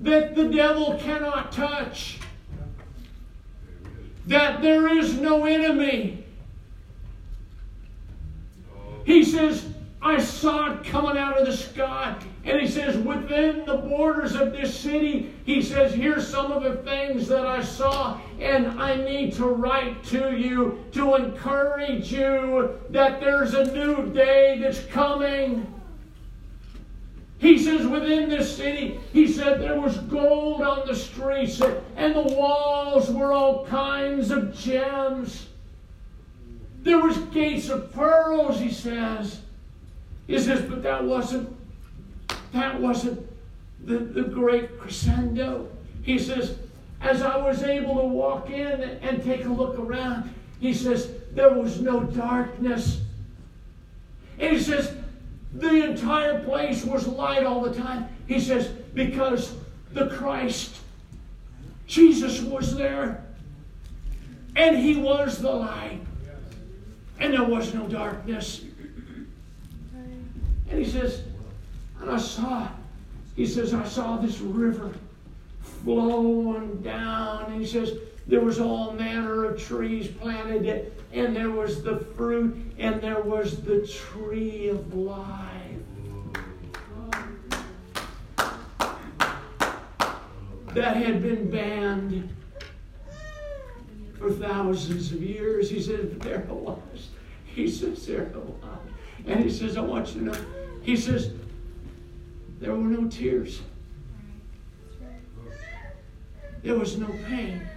that 0.02 0.36
the 0.36 0.50
devil 0.50 0.98
cannot 1.00 1.52
touch, 1.52 2.20
that 4.28 4.62
there 4.62 4.98
is 4.98 5.20
no 5.20 5.46
enemy. 5.46 6.26
He 9.06 9.24
says, 9.24 9.66
I 10.02 10.22
saw 10.22 10.74
it 10.74 10.84
coming 10.86 11.18
out 11.18 11.38
of 11.38 11.46
the 11.46 11.56
sky. 11.56 12.18
And 12.46 12.60
he 12.60 12.68
says, 12.68 12.98
within 12.98 13.66
the 13.66 13.78
borders 13.78 14.36
of 14.36 14.52
this 14.52 14.78
city, 14.78 15.34
he 15.46 15.62
says, 15.62 15.94
here's 15.94 16.28
some 16.28 16.52
of 16.52 16.64
the 16.64 16.76
things 16.84 17.28
that 17.30 17.46
I 17.46 17.64
saw, 17.64 18.20
and 18.40 18.68
I 18.82 18.98
need 18.98 19.34
to 19.36 19.46
write 19.46 20.04
to 20.06 20.36
you 20.38 20.84
to 20.92 21.16
encourage 21.16 22.12
you 22.12 22.78
that 22.90 23.22
there's 23.22 23.54
a 23.54 23.74
new 23.74 24.12
day 24.12 24.60
that's 24.62 24.86
coming. 24.88 25.74
He 27.38 27.58
says, 27.58 27.88
within 27.88 28.28
this 28.28 28.56
city, 28.58 29.00
he 29.14 29.26
said 29.26 29.62
there 29.62 29.80
was 29.80 29.98
gold 29.98 30.62
on 30.64 30.86
the 30.86 30.96
streets, 30.96 31.62
and 31.96 32.14
the 32.14 32.36
walls 32.36 33.10
were 33.10 33.32
all 33.32 33.66
kinds 33.68 34.32
of 34.32 34.54
gems. 34.54 35.48
There 36.82 37.00
was 37.00 37.18
gates 37.18 37.70
of 37.70 37.94
pearls, 37.94 38.60
he 38.60 38.70
says. 38.70 39.40
He 40.28 40.38
says, 40.40 40.70
but 40.70 40.84
that 40.84 41.06
wasn't 41.06 41.53
that 42.54 42.80
wasn't 42.80 43.28
the, 43.86 43.98
the 43.98 44.24
great 44.24 44.80
crescendo. 44.80 45.70
He 46.04 46.18
says, 46.18 46.58
as 47.02 47.22
I 47.22 47.38
was 47.38 47.64
able 47.64 47.96
to 47.96 48.08
walk 48.08 48.50
in 48.50 48.82
and 48.82 49.24
take 49.24 49.46
a 49.46 49.50
look 49.50 49.78
around, 49.78 50.34
he 50.60 50.74
says, 50.74 51.12
there 51.34 51.54
was 51.54 51.82
no 51.82 52.04
darkness. 52.04 53.02
And 54.40 54.56
he 54.56 54.62
says, 54.62 54.96
the 55.54 55.90
entire 55.90 56.44
place 56.44 56.86
was 56.86 57.08
light 57.08 57.44
all 57.44 57.62
the 57.62 57.74
time. 57.74 58.08
He 58.28 58.40
says, 58.40 58.68
because 58.94 59.56
the 59.92 60.08
Christ, 60.08 60.78
Jesus 61.88 62.42
was 62.42 62.76
there. 62.76 63.24
And 64.56 64.78
he 64.78 64.96
was 64.96 65.40
the 65.40 65.52
light. 65.52 66.00
And 67.20 67.34
there 67.34 67.44
was 67.44 67.74
no 67.74 67.88
darkness. 67.88 68.64
And 70.70 70.80
he 70.80 70.86
says, 70.86 71.24
and 72.04 72.12
I 72.12 72.18
saw, 72.18 72.68
he 73.36 73.46
says, 73.46 73.74
I 73.74 73.86
saw 73.86 74.18
this 74.18 74.40
river 74.40 74.92
flowing 75.62 76.82
down. 76.82 77.46
And 77.52 77.62
he 77.62 77.66
says, 77.66 77.94
there 78.28 78.42
was 78.42 78.60
all 78.60 78.92
manner 78.92 79.46
of 79.46 79.62
trees 79.62 80.10
planted, 80.10 80.94
and 81.14 81.36
there 81.36 81.50
was 81.50 81.82
the 81.82 82.00
fruit, 82.16 82.56
and 82.78 83.02
there 83.02 83.22
was 83.22 83.62
the 83.62 83.88
tree 83.88 84.68
of 84.68 84.94
life. 84.94 85.50
That 90.74 90.98
had 90.98 91.22
been 91.22 91.50
banned 91.50 92.30
for 94.18 94.32
thousands 94.32 95.12
of 95.12 95.22
years. 95.22 95.70
He 95.70 95.82
said, 95.82 96.20
there 96.22 96.40
it 96.40 96.50
was. 96.50 97.10
He 97.46 97.70
says, 97.70 98.06
there 98.08 98.24
it 98.24 98.36
was. 98.36 98.80
And 99.26 99.42
he 99.42 99.50
says, 99.50 99.78
I 99.78 99.82
want 99.82 100.14
you 100.16 100.22
to 100.22 100.26
know. 100.26 100.46
He 100.82 100.98
says, 100.98 101.32
there 102.64 102.74
were 102.74 102.88
no 102.88 103.10
tears. 103.10 103.62
There 106.64 106.80
was 106.80 106.98
no 106.98 107.08
pain. 107.28 107.68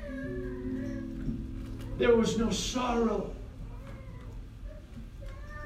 There 1.98 2.14
was 2.14 2.38
no 2.38 2.50
sorrow. 2.50 3.34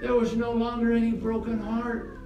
There 0.00 0.14
was 0.14 0.34
no 0.34 0.52
longer 0.52 0.92
any 0.94 1.10
broken 1.10 1.58
heart. 1.58 2.18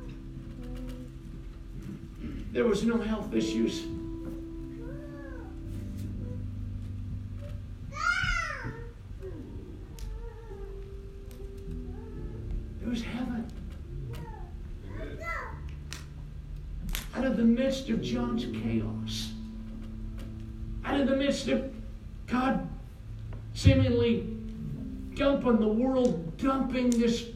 There 2.52 2.64
was 2.64 2.84
no 2.84 2.98
health 2.98 3.34
issues. 3.34 3.86
Out 17.24 17.30
of 17.30 17.36
the 17.38 17.42
midst 17.42 17.88
of 17.88 18.02
John's 18.02 18.44
chaos, 18.62 19.32
out 20.84 21.00
of 21.00 21.08
the 21.08 21.16
midst 21.16 21.48
of 21.48 21.72
God 22.26 22.68
seemingly 23.54 24.28
dumping 25.14 25.58
the 25.58 25.66
world, 25.66 26.36
dumping 26.36 26.90
this, 26.90 27.28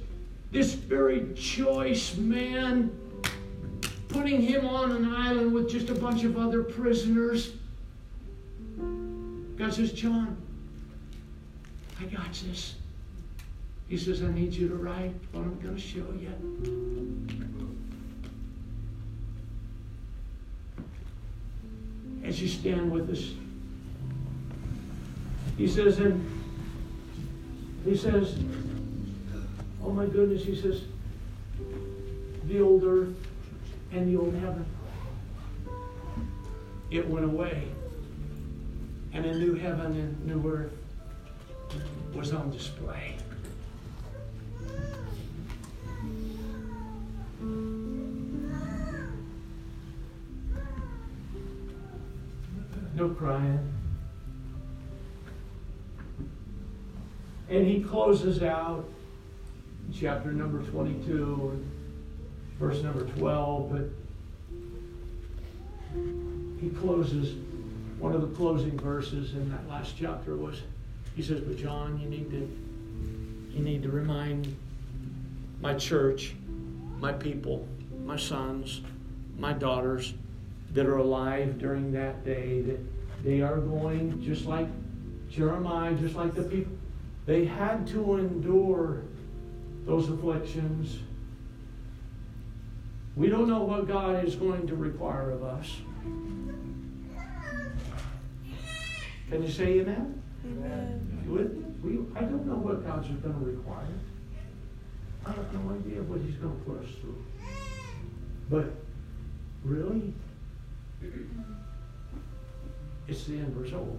this 0.52 0.74
very 0.74 1.32
choice 1.32 2.18
man, 2.18 2.90
putting 4.08 4.42
him 4.42 4.66
on 4.66 4.92
an 4.92 5.10
island 5.10 5.54
with 5.54 5.70
just 5.70 5.88
a 5.88 5.94
bunch 5.94 6.22
of 6.22 6.36
other 6.36 6.62
prisoners. 6.62 7.52
God 9.56 9.72
says, 9.72 9.92
John, 9.92 10.36
I 11.98 12.04
got 12.04 12.30
this. 12.46 12.74
He 13.88 13.96
says, 13.96 14.22
I 14.22 14.28
need 14.32 14.52
you 14.52 14.68
to 14.68 14.74
write 14.74 15.14
what 15.32 15.44
I'm 15.44 15.58
going 15.60 15.76
to 15.76 15.80
show 15.80 16.04
you. 16.20 17.47
As 22.38 22.42
you 22.42 22.48
stand 22.50 22.92
with 22.92 23.10
us, 23.10 23.32
he 25.56 25.66
says, 25.66 25.98
and 25.98 26.24
he 27.84 27.96
says, 27.96 28.38
oh 29.82 29.90
my 29.90 30.06
goodness, 30.06 30.44
he 30.44 30.54
says, 30.54 30.82
the 32.44 32.60
old 32.60 32.84
earth 32.84 33.16
and 33.90 34.06
the 34.06 34.16
old 34.16 34.34
heaven. 34.34 34.64
It 36.92 37.08
went 37.08 37.24
away. 37.24 37.66
And 39.12 39.26
a 39.26 39.36
new 39.36 39.56
heaven 39.56 39.86
and 39.96 40.24
new 40.24 40.48
earth 40.48 40.76
was 42.14 42.32
on 42.32 42.52
display. 42.52 43.17
Crying. 53.18 53.58
And 57.50 57.66
he 57.66 57.82
closes 57.82 58.42
out 58.42 58.84
chapter 59.92 60.30
number 60.30 60.62
22, 60.62 61.64
verse 62.60 62.82
number 62.82 63.04
12, 63.04 63.72
but 63.72 63.88
he 66.60 66.68
closes, 66.70 67.34
one 67.98 68.12
of 68.14 68.20
the 68.20 68.36
closing 68.36 68.78
verses 68.78 69.32
in 69.32 69.50
that 69.50 69.68
last 69.68 69.94
chapter 69.98 70.36
was, 70.36 70.62
he 71.16 71.22
says, 71.22 71.40
but 71.40 71.56
John, 71.56 71.98
you 72.00 72.08
need 72.08 72.30
to, 72.30 72.48
you 73.50 73.64
need 73.64 73.82
to 73.82 73.90
remind 73.90 74.54
my 75.60 75.74
church, 75.74 76.34
my 77.00 77.12
people, 77.12 77.66
my 78.04 78.16
sons, 78.16 78.82
my 79.38 79.52
daughters 79.52 80.14
that 80.74 80.86
are 80.86 80.98
alive 80.98 81.58
during 81.58 81.92
that 81.92 82.24
day 82.24 82.60
that 82.60 82.78
they 83.28 83.42
are 83.42 83.58
going 83.58 84.22
just 84.22 84.46
like 84.46 84.66
Jeremiah, 85.28 85.92
just 85.92 86.14
like 86.14 86.34
the 86.34 86.44
people. 86.44 86.72
They 87.26 87.44
had 87.44 87.86
to 87.88 88.16
endure 88.16 89.02
those 89.84 90.08
afflictions. 90.08 91.00
We 93.16 93.28
don't 93.28 93.46
know 93.46 93.64
what 93.64 93.86
God 93.86 94.24
is 94.24 94.34
going 94.34 94.66
to 94.68 94.74
require 94.74 95.30
of 95.32 95.44
us. 95.44 95.76
Can 99.28 99.42
you 99.42 99.50
say 99.50 99.80
amen? 99.80 100.22
Amen. 100.46 101.22
You 101.26 101.32
with 101.34 101.52
me? 101.52 101.64
We, 101.82 102.18
I 102.18 102.22
don't 102.22 102.46
know 102.46 102.56
what 102.56 102.86
God's 102.86 103.08
going 103.08 103.20
to 103.22 103.44
require. 103.44 103.84
I 105.26 105.32
have 105.32 105.52
no 105.52 105.74
idea 105.74 106.00
what 106.00 106.22
He's 106.22 106.36
going 106.36 106.58
to 106.58 106.64
put 106.64 106.82
us 106.82 106.90
through. 107.02 107.22
But 108.48 108.72
really, 109.64 110.14
it's 113.08 113.24
the 113.24 113.38
end 113.38 113.56
result. 113.56 113.98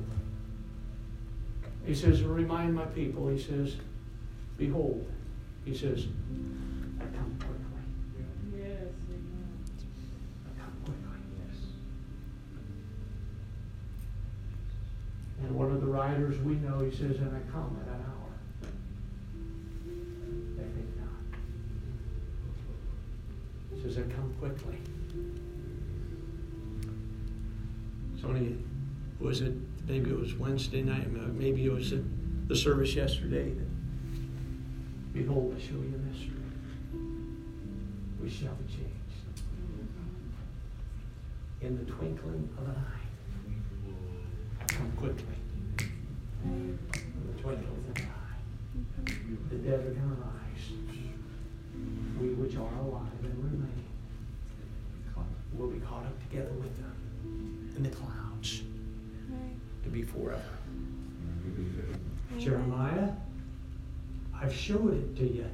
He 1.85 1.95
says, 1.95 2.21
remind 2.23 2.75
my 2.75 2.85
people, 2.85 3.27
he 3.27 3.39
says, 3.39 3.75
behold, 4.57 5.09
he 5.65 5.75
says, 5.75 6.05
I 6.99 7.05
come 7.17 7.35
quickly. 7.39 7.83
Yes, 8.55 8.91
I 10.45 10.61
come 10.61 10.73
quickly. 10.85 11.19
Yes. 11.47 11.57
And 15.41 15.55
one 15.55 15.71
of 15.71 15.81
the 15.81 15.87
writers 15.87 16.37
we 16.41 16.53
know, 16.55 16.79
he 16.81 16.91
says, 16.91 17.17
and 17.17 17.35
I 17.35 17.51
come 17.51 17.79
at 17.81 17.87
an 17.87 18.01
hour. 18.05 18.31
They 20.55 20.63
think 20.63 20.97
not. 20.97 21.23
He 23.73 23.81
says, 23.81 23.97
I 23.97 24.01
come 24.13 24.31
quickly. 24.39 24.77
Sony, 28.21 28.68
was 29.19 29.41
it, 29.41 29.53
maybe 29.87 30.09
it 30.09 30.17
was 30.19 30.33
Wednesday 30.35 30.81
night, 30.81 31.07
uh, 31.07 31.27
maybe 31.33 31.65
it 31.65 31.71
was 31.71 31.93
the 32.47 32.55
service 32.55 32.95
yesterday. 32.95 33.51
That, 33.51 33.67
Behold, 35.13 35.55
I 35.57 35.61
show 35.61 35.73
you 35.73 35.93
a 35.95 36.09
mystery. 36.09 36.31
We 38.21 38.29
shall 38.29 38.53
be 38.55 38.65
changed. 38.71 39.43
In 41.61 41.77
the 41.77 41.91
twinkling 41.91 42.49
of 42.57 42.67
an 42.67 42.75
eye. 42.75 44.65
Come 44.67 44.91
quickly. 44.97 45.25
In 46.45 46.79
the 47.35 47.41
twinkling 47.41 47.85
of 47.89 47.97
an 47.97 48.07
eye. 48.07 49.13
The 49.49 49.55
dead 49.57 49.79
are 49.79 49.91
going 49.91 49.95
to 49.95 50.21
rise. 50.21 50.65
We 52.21 52.27
which 52.29 52.55
are 52.55 52.73
alive 52.79 53.23
and 53.23 53.43
remain 53.43 53.89
will 55.59 55.67
be 55.67 55.79
caught 55.79 56.05
up 56.05 56.29
together 56.29 56.53
with 56.53 56.75
them 56.77 56.88
be 59.99 60.05
forever. 60.05 60.41
Jeremiah, 62.37 63.09
I've 64.33 64.55
showed 64.55 64.93
it 64.93 65.15
to 65.17 65.27
you. 65.27 65.45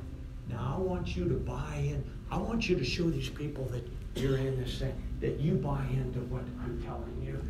Now 0.49 0.75
I 0.77 0.81
want 0.81 1.15
you 1.15 1.27
to 1.27 1.35
buy 1.35 1.75
in. 1.77 2.03
I 2.29 2.37
want 2.37 2.69
you 2.69 2.75
to 2.75 2.83
show 2.83 3.09
these 3.09 3.29
people 3.29 3.65
that 3.65 3.87
you're 4.15 4.37
in 4.37 4.61
this 4.61 4.79
thing, 4.79 4.93
that 5.21 5.39
you 5.39 5.55
buy 5.55 5.83
into 5.91 6.19
what 6.19 6.43
I'm 6.63 6.81
telling 6.83 7.21
you. 7.23 7.41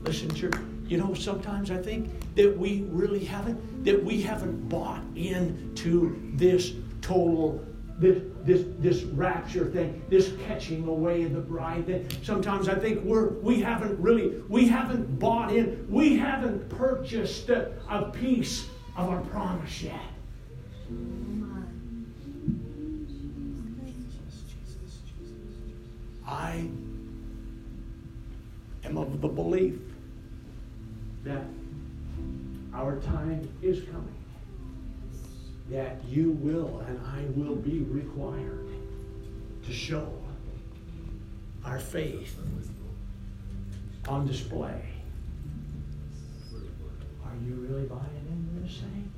Listen, 0.00 0.34
church, 0.34 0.54
you 0.86 0.96
know, 0.96 1.14
sometimes 1.14 1.70
I 1.70 1.76
think 1.76 2.10
that 2.34 2.56
we 2.56 2.82
really 2.88 3.24
haven't, 3.24 3.84
that 3.84 4.02
we 4.02 4.20
haven't 4.22 4.68
bought 4.68 5.02
into 5.14 6.32
this 6.34 6.72
total 7.02 7.64
this, 8.00 8.22
this, 8.44 8.64
this 8.78 9.02
rapture 9.02 9.66
thing, 9.66 10.02
this 10.08 10.32
catching 10.46 10.88
away 10.88 11.24
of 11.24 11.34
the 11.34 11.40
bride 11.40 11.86
thing. 11.86 12.08
Sometimes 12.22 12.68
I 12.68 12.74
think 12.74 13.04
we're, 13.04 13.28
we 13.40 13.60
haven't 13.60 14.00
really, 14.00 14.42
we 14.48 14.66
haven't 14.66 15.18
bought 15.18 15.54
in, 15.54 15.86
we 15.88 16.16
haven't 16.16 16.68
purchased 16.70 17.50
a, 17.50 17.72
a 17.90 18.10
piece 18.10 18.66
of 18.96 19.10
our 19.10 19.20
promise 19.20 19.82
yet. 19.82 20.00
I 26.26 26.68
am 28.84 28.96
of 28.96 29.20
the 29.20 29.28
belief 29.28 29.78
that 31.24 31.44
our 32.72 32.98
time 33.00 33.46
is 33.60 33.82
coming 33.90 34.19
that 35.70 36.04
you 36.08 36.32
will 36.32 36.80
and 36.88 37.00
I 37.06 37.24
will 37.38 37.54
be 37.54 37.80
required 37.80 38.68
to 39.64 39.72
show 39.72 40.12
our 41.64 41.78
faith 41.78 42.36
on 44.08 44.26
display. 44.26 44.82
Are 47.24 47.36
you 47.46 47.54
really 47.54 47.86
buying 47.86 48.26
into 48.28 48.66
this 48.66 48.80
thing? 48.80 49.12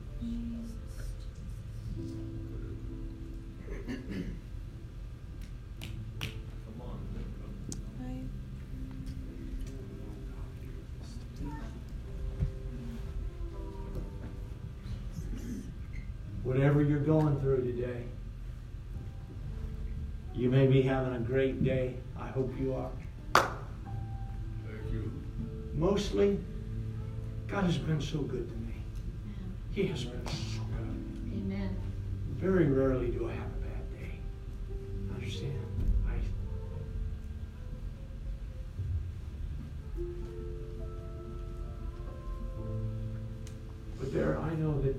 whatever 16.62 16.80
you're 16.80 17.00
going 17.00 17.40
through 17.40 17.60
today. 17.60 18.04
You 20.32 20.48
may 20.48 20.68
be 20.68 20.80
having 20.80 21.12
a 21.16 21.18
great 21.18 21.64
day. 21.64 21.96
I 22.16 22.28
hope 22.28 22.54
you 22.56 22.72
are. 22.72 22.92
Thank 23.34 24.92
you. 24.92 25.12
Mostly, 25.74 26.38
God 27.48 27.64
has 27.64 27.78
been 27.78 28.00
so 28.00 28.18
good 28.18 28.48
to 28.48 28.54
me. 28.54 28.74
He 29.72 29.88
has 29.88 30.04
been 30.04 30.24
so 30.24 30.60
good. 30.78 31.34
Amen. 31.34 31.76
Very 32.36 32.66
rarely 32.66 33.08
do 33.08 33.28
I 33.28 33.32
have 33.32 33.40
a 33.40 33.66
bad 33.66 33.98
day. 33.98 34.20
Understand? 35.16 35.58
I... 36.08 36.14
But 43.98 44.12
there, 44.12 44.38
I 44.38 44.54
know 44.54 44.80
that 44.82 44.94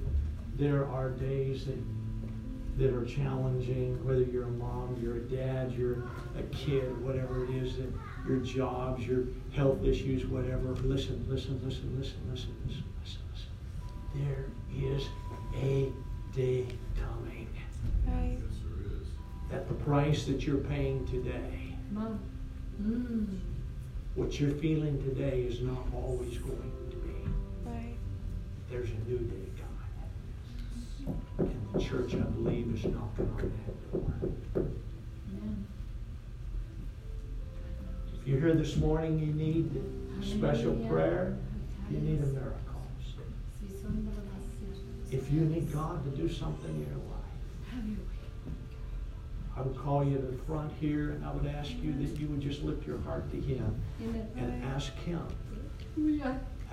are 0.62 1.10
days 1.10 1.66
that, 1.66 1.78
that 2.78 2.94
are 2.94 3.06
challenging, 3.06 4.04
whether 4.06 4.24
you're 4.24 4.44
a 4.44 4.52
mom, 4.52 4.98
you're 5.02 5.18
a 5.18 5.22
dad, 5.22 5.72
you're 5.74 6.04
a 6.38 6.44
kid, 6.52 6.98
whatever 7.04 7.44
it 7.46 7.50
is, 7.52 7.78
that 7.78 7.92
your 8.28 8.38
jobs, 8.38 9.06
your 9.06 9.26
health 9.54 9.84
issues, 9.84 10.26
whatever. 10.26 10.70
Listen, 10.84 11.26
listen, 11.30 11.60
listen, 11.64 11.92
listen, 11.98 12.20
listen, 12.30 12.56
listen, 12.66 12.84
listen, 13.04 13.22
listen. 13.34 13.50
There 14.16 14.46
is 14.76 15.08
a 15.62 15.92
day 16.36 16.66
coming 16.96 17.48
Right. 18.08 18.38
Yes, 18.42 18.58
there 18.64 19.02
is. 19.02 19.08
that 19.52 19.68
the 19.68 19.74
price 19.76 20.26
that 20.26 20.46
you're 20.46 20.58
paying 20.58 21.06
today, 21.08 21.76
Come 21.94 21.98
on. 22.04 22.20
Mm. 22.82 23.40
what 24.16 24.40
you're 24.40 24.52
feeling 24.52 25.02
today 25.04 25.42
is 25.42 25.62
not 25.62 25.86
always 25.94 26.38
going 26.40 26.72
to 26.90 26.96
be. 26.98 27.14
Right. 27.66 27.96
There's 28.70 28.90
a 28.90 29.10
new 29.10 29.20
day 29.20 29.26
coming. 29.28 29.38
And 29.38 29.48
the 29.48 29.53
church, 31.84 32.14
I 32.16 32.20
believe, 32.20 32.74
is 32.76 32.84
knocking 32.86 33.30
on 33.30 33.52
that 33.66 33.92
door. 33.92 34.14
Amen. 34.56 35.68
If 38.22 38.28
you're 38.28 38.40
here 38.40 38.54
this 38.56 38.78
morning, 38.78 39.20
you 39.20 39.34
need 39.34 39.70
special 40.24 40.74
prayer, 40.88 41.36
you 41.92 41.98
need 42.00 42.22
a 42.22 42.28
miracle. 42.28 42.60
Si 43.60 43.68
son 43.82 44.06
de 44.06 44.12
las 44.12 45.12
If 45.12 45.32
you 45.32 45.42
need 45.42 45.72
God 45.72 46.04
to 46.06 46.22
do 46.22 46.30
something 46.32 46.70
in 46.74 46.82
your 46.88 46.98
life, 46.98 47.74
Have 47.76 47.86
your 47.86 47.98
way. 47.98 48.04
I 49.56 49.62
would 49.62 49.78
call 49.78 50.04
you 50.04 50.16
to 50.16 50.22
the 50.22 50.38
front 50.44 50.72
here 50.80 51.12
and 51.12 51.26
I 51.26 51.32
would 51.32 51.46
ask 51.46 51.72
you 51.82 51.94
that 51.94 52.20
you 52.20 52.28
would 52.28 52.42
just 52.42 52.64
lift 52.64 52.88
your 52.88 53.00
heart 53.02 53.30
to 53.32 53.40
Him 53.40 53.76
and 54.38 54.64
ask 54.74 54.94
Him, 54.96 55.22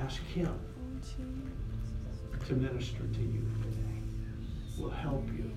ask 0.01 0.23
Him 0.23 0.55
Oh, 1.19 2.47
to 2.47 2.55
minister 2.55 2.99
to 3.01 3.21
you 3.21 3.45
today. 3.63 3.90
We'll 4.81 4.91
help 4.91 5.29
you. 5.37 5.51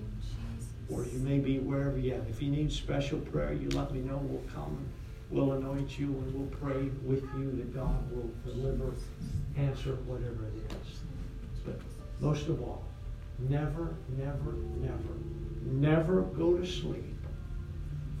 Or 0.90 1.04
you 1.04 1.18
may 1.20 1.38
be 1.38 1.58
wherever 1.58 1.98
you 1.98 2.14
are. 2.14 2.24
If 2.28 2.42
you 2.42 2.50
need 2.50 2.70
special 2.70 3.18
prayer, 3.18 3.54
you 3.54 3.70
let 3.70 3.92
me 3.92 4.00
know. 4.00 4.18
We'll 4.18 4.42
come. 4.52 4.86
We'll 5.30 5.52
anoint 5.52 5.98
you 5.98 6.08
and 6.08 6.34
we'll 6.34 6.58
pray 6.58 6.90
with 7.02 7.22
you 7.38 7.50
that 7.56 7.74
God 7.74 8.10
will 8.12 8.30
deliver, 8.44 8.92
answer 9.56 9.94
whatever 10.06 10.44
it 10.46 10.72
is. 10.72 10.98
But 11.64 11.80
most 12.20 12.48
of 12.48 12.60
all, 12.60 12.84
never, 13.38 13.94
never, 14.18 14.52
never, 14.76 15.14
never 15.62 16.22
go 16.22 16.58
to 16.58 16.66
sleep 16.66 17.16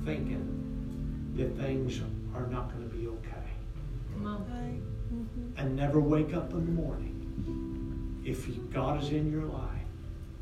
thinking 0.04 1.34
that 1.36 1.54
things 1.58 2.00
are 2.34 2.46
not 2.46 2.72
going 2.72 2.88
to 2.88 2.96
be 2.96 3.06
okay. 3.06 3.52
Come 4.14 4.26
on. 4.26 4.40
Right. 4.50 4.80
Mm-hmm. 5.12 5.58
And 5.58 5.76
never 5.76 6.00
wake 6.00 6.34
up 6.34 6.52
in 6.52 6.64
the 6.64 6.72
morning 6.72 8.22
if 8.24 8.48
God 8.72 9.02
is 9.02 9.10
in 9.10 9.30
your 9.30 9.44
life. 9.44 9.83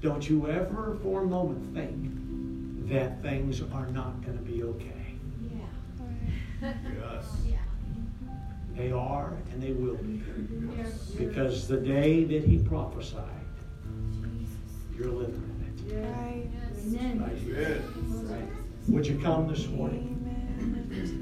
Don't 0.03 0.29
you 0.29 0.49
ever 0.49 0.99
for 1.01 1.23
a 1.23 1.25
moment 1.25 1.73
think 1.75 2.89
that 2.91 3.23
things 3.23 3.63
are 3.63 3.87
not 3.87 4.21
going 4.25 4.37
to 4.37 4.43
be 4.43 4.65
okay. 4.65 5.15
Yeah. 5.41 6.73
Yes. 7.01 7.37
Yeah. 7.47 7.57
They 8.77 8.91
are 8.91 9.35
and 9.53 9.63
they 9.63 9.71
will 9.71 9.95
be. 9.95 10.21
Yes. 10.77 11.11
Because 11.17 11.69
the 11.69 11.77
day 11.77 12.25
that 12.25 12.43
he 12.43 12.59
prophesied, 12.59 13.29
you're 14.99 15.07
living 15.07 15.35
in 15.35 15.63
Yes. 15.89 16.17
Right. 16.17 16.51
Amen. 16.85 17.19
it. 17.47 17.83
Amen. 17.97 18.29
Right? 18.29 18.89
Would 18.89 19.07
you 19.07 19.19
come 19.21 19.47
this 19.47 19.69
morning? 19.69 20.19
Amen. 20.61 21.19